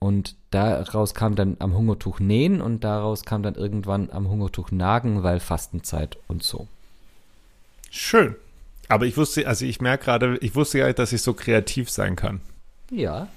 Und 0.00 0.36
daraus 0.50 1.14
kam 1.14 1.34
dann 1.34 1.56
am 1.58 1.74
Hungertuch 1.74 2.20
nähen 2.20 2.60
und 2.60 2.84
daraus 2.84 3.24
kam 3.24 3.42
dann 3.42 3.54
irgendwann 3.56 4.10
am 4.10 4.28
Hungertuch 4.28 4.70
nagen, 4.70 5.22
weil 5.24 5.40
Fastenzeit 5.40 6.18
und 6.28 6.42
so. 6.44 6.68
Schön. 7.90 8.36
Aber 8.88 9.06
ich 9.06 9.16
wusste, 9.16 9.46
also 9.46 9.64
ich 9.64 9.80
merke 9.80 10.04
gerade, 10.04 10.38
ich 10.40 10.54
wusste 10.54 10.78
ja, 10.78 10.92
dass 10.92 11.12
ich 11.12 11.22
so 11.22 11.34
kreativ 11.34 11.90
sein 11.90 12.16
kann. 12.16 12.40
Ja. 12.90 13.28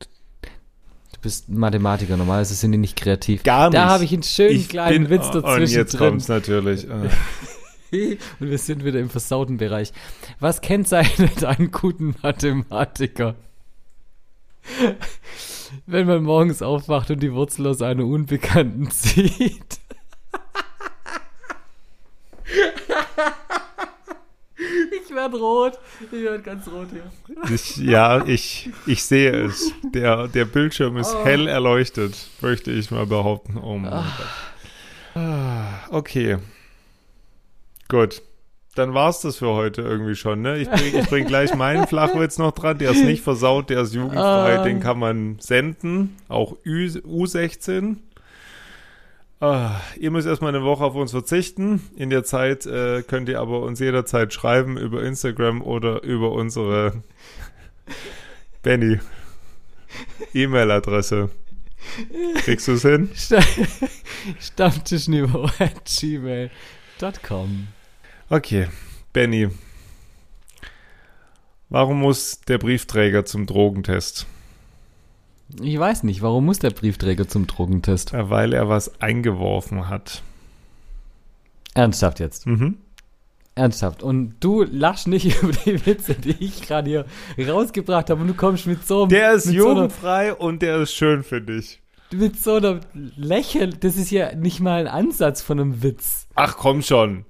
Du 0.00 1.22
bist 1.22 1.48
Mathematiker, 1.48 2.16
normalerweise 2.16 2.54
sind 2.54 2.72
die 2.72 2.78
nicht 2.78 2.96
kreativ. 2.96 3.42
Gar 3.42 3.70
Da 3.70 3.80
nicht. 3.80 3.90
habe 3.90 4.04
ich 4.04 4.12
einen 4.12 4.22
schönen 4.22 4.68
kleinen 4.68 5.10
Witz 5.10 5.26
Und 5.26 5.42
dazwischen 5.42 5.74
jetzt 5.74 5.92
drin. 5.92 6.10
kommt's 6.10 6.28
natürlich. 6.28 6.86
Äh, 6.88 7.08
Und 8.38 8.50
wir 8.50 8.58
sind 8.58 8.84
wieder 8.84 9.00
im 9.00 9.08
versauten 9.10 9.56
Bereich. 9.56 9.92
Was 10.38 10.60
kennzeichnet 10.60 11.42
einen 11.44 11.70
guten 11.72 12.14
Mathematiker? 12.22 13.34
Wenn 15.86 16.06
man 16.06 16.22
morgens 16.22 16.62
aufwacht 16.62 17.10
und 17.10 17.20
die 17.20 17.32
Wurzel 17.32 17.66
aus 17.66 17.82
einer 17.82 18.04
Unbekannten 18.04 18.90
zieht. 18.90 19.78
Ich 25.04 25.14
werde 25.14 25.36
rot. 25.38 25.78
Ich 26.00 26.12
werde 26.22 26.42
ganz 26.42 26.66
rot 26.68 26.88
hier. 26.90 27.10
Ich, 27.54 27.76
ja, 27.76 28.24
ich, 28.26 28.70
ich 28.86 29.04
sehe 29.04 29.30
es. 29.46 29.72
Der, 29.94 30.28
der 30.28 30.44
Bildschirm 30.44 30.96
ist 30.96 31.14
Oh. 31.14 31.24
hell 31.24 31.46
erleuchtet, 31.46 32.16
möchte 32.40 32.70
ich 32.70 32.90
mal 32.90 33.06
behaupten. 33.06 33.58
Oh 33.58 33.76
mein 33.78 33.90
Gott. 33.90 34.04
Ah, 35.14 35.64
Okay. 35.90 36.38
Gut. 37.88 38.22
Dann 38.78 38.94
war's 38.94 39.20
das 39.20 39.36
für 39.38 39.48
heute 39.48 39.82
irgendwie 39.82 40.14
schon, 40.14 40.40
ne? 40.42 40.56
Ich 40.58 40.70
bring, 40.70 40.96
ich 41.00 41.08
bring 41.08 41.26
gleich 41.26 41.54
meinen 41.54 41.86
Flachwitz 41.86 42.38
noch 42.38 42.52
dran. 42.52 42.78
Der 42.78 42.92
ist 42.92 43.04
nicht 43.04 43.22
versaut, 43.22 43.70
der 43.70 43.80
ist 43.80 43.92
jugendfrei. 43.94 44.58
Ah. 44.58 44.62
Den 44.62 44.80
kann 44.80 44.98
man 44.98 45.36
senden. 45.40 46.16
Auch 46.28 46.54
Ü, 46.64 46.86
U16. 46.88 47.96
Ah, 49.40 49.80
ihr 49.98 50.10
müsst 50.10 50.26
erstmal 50.26 50.54
eine 50.54 50.64
Woche 50.64 50.84
auf 50.84 50.94
uns 50.94 51.10
verzichten. 51.12 51.80
In 51.96 52.10
der 52.10 52.24
Zeit 52.24 52.66
äh, 52.66 53.02
könnt 53.02 53.28
ihr 53.28 53.40
aber 53.40 53.62
uns 53.62 53.78
jederzeit 53.80 54.32
schreiben 54.32 54.76
über 54.76 55.02
Instagram 55.02 55.62
oder 55.62 56.02
über 56.02 56.32
unsere 56.32 57.02
Benny 58.62 58.98
E-Mail-Adresse. 60.34 61.30
Kriegst 62.44 62.68
du 62.68 62.72
es 62.72 62.82
hin? 62.82 63.10
Sta- 63.14 63.40
Stammtischniveau 64.40 65.48
at 65.60 65.84
gmail.com. 65.84 67.68
Okay, 68.30 68.68
Benny. 69.12 69.48
Warum 71.70 72.00
muss 72.00 72.40
der 72.42 72.58
Briefträger 72.58 73.24
zum 73.24 73.46
Drogentest? 73.46 74.26
Ich 75.62 75.78
weiß 75.78 76.02
nicht, 76.02 76.20
warum 76.22 76.44
muss 76.44 76.58
der 76.58 76.70
Briefträger 76.70 77.26
zum 77.26 77.46
Drogentest? 77.46 78.12
Ja, 78.12 78.28
weil 78.30 78.52
er 78.52 78.68
was 78.68 79.00
eingeworfen 79.00 79.88
hat. 79.88 80.22
Ernsthaft 81.74 82.20
jetzt. 82.20 82.46
Mhm. 82.46 82.76
Ernsthaft. 83.54 84.02
Und 84.02 84.36
du 84.40 84.62
lachst 84.62 85.08
nicht 85.08 85.24
über 85.42 85.52
die 85.52 85.84
Witze, 85.86 86.14
die 86.14 86.36
ich 86.38 86.62
gerade 86.62 87.06
hier 87.36 87.50
rausgebracht 87.50 88.10
habe 88.10 88.20
und 88.20 88.28
du 88.28 88.34
kommst 88.34 88.66
mit 88.66 88.86
so 88.86 89.02
einem 89.02 89.08
Der 89.10 89.32
ist 89.32 89.46
mit 89.46 89.58
so, 89.58 89.68
einer, 89.70 89.74
jugendfrei 89.82 90.34
und 90.34 90.60
der 90.62 90.82
ist 90.82 90.92
schön 90.92 91.22
für 91.24 91.40
dich. 91.40 91.80
mit 92.12 92.38
so 92.38 92.56
einer 92.56 92.80
Lächeln. 93.16 93.76
Das 93.80 93.96
ist 93.96 94.10
ja 94.10 94.34
nicht 94.34 94.60
mal 94.60 94.80
ein 94.80 94.88
Ansatz 94.88 95.40
von 95.40 95.58
einem 95.60 95.82
Witz. 95.82 96.26
Ach 96.34 96.56
komm 96.56 96.82
schon. 96.82 97.24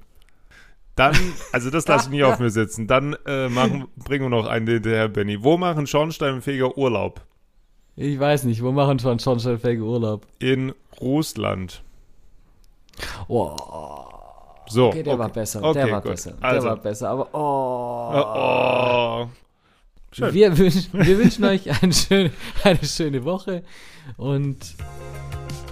Dann, 0.98 1.14
also 1.52 1.70
das 1.70 1.86
lasse 1.86 2.06
ich 2.06 2.10
nie 2.10 2.24
auf 2.24 2.40
mir 2.40 2.50
sitzen. 2.50 2.88
Dann 2.88 3.16
äh, 3.24 3.48
machen, 3.48 3.86
bringen 3.96 4.24
wir 4.24 4.30
noch 4.30 4.46
einen 4.46 4.66
hinterher, 4.66 5.08
Benny. 5.08 5.42
Wo 5.44 5.56
machen 5.56 5.86
Schornsteinfeger 5.86 6.76
Urlaub? 6.76 7.20
Ich 7.94 8.18
weiß 8.18 8.44
nicht, 8.44 8.62
wo 8.62 8.72
machen 8.72 8.98
schon 8.98 9.18
schornsteinfähige 9.18 9.82
Urlaub? 9.82 10.26
In 10.38 10.72
Russland. 11.00 11.82
Oh, 13.28 13.56
So. 14.68 14.88
okay, 14.88 15.02
der 15.02 15.18
war 15.18 15.28
besser. 15.28 15.62
Okay, 15.62 15.84
der 15.84 15.90
war 15.92 16.00
gut. 16.02 16.10
besser. 16.12 16.34
Also. 16.40 16.60
Der 16.62 16.70
war 16.70 16.76
besser. 16.82 17.10
Aber 17.10 17.28
oh. 17.32 18.12
Oh, 18.14 19.24
oh. 19.24 19.28
Schön. 20.10 20.32
Wir, 20.34 20.56
wünschen, 20.56 20.92
wir 20.92 21.18
wünschen 21.18 21.44
euch 21.44 21.82
eine 21.82 21.92
schöne, 21.92 22.32
eine 22.64 22.84
schöne 22.84 23.24
Woche 23.24 23.62
und 24.16 24.74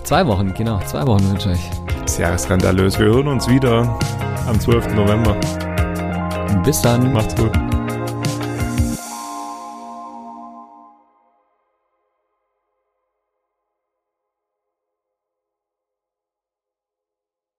zwei 0.07 0.25
Wochen, 0.27 0.55
genau, 0.55 0.79
zwei 0.87 1.05
Wochen 1.07 1.29
wünsche 1.29 1.51
ich 1.51 1.59
euch. 1.59 1.71
Das 2.03 2.19
Jahr 2.19 2.35
ist 2.35 2.45
skandalös. 2.45 2.99
Wir 2.99 3.07
hören 3.07 3.27
uns 3.27 3.49
wieder 3.49 3.99
am 4.47 4.59
12. 4.59 4.95
November. 4.95 5.37
Bis 6.65 6.81
dann. 6.81 7.13
Macht's 7.13 7.35
gut. 7.35 7.51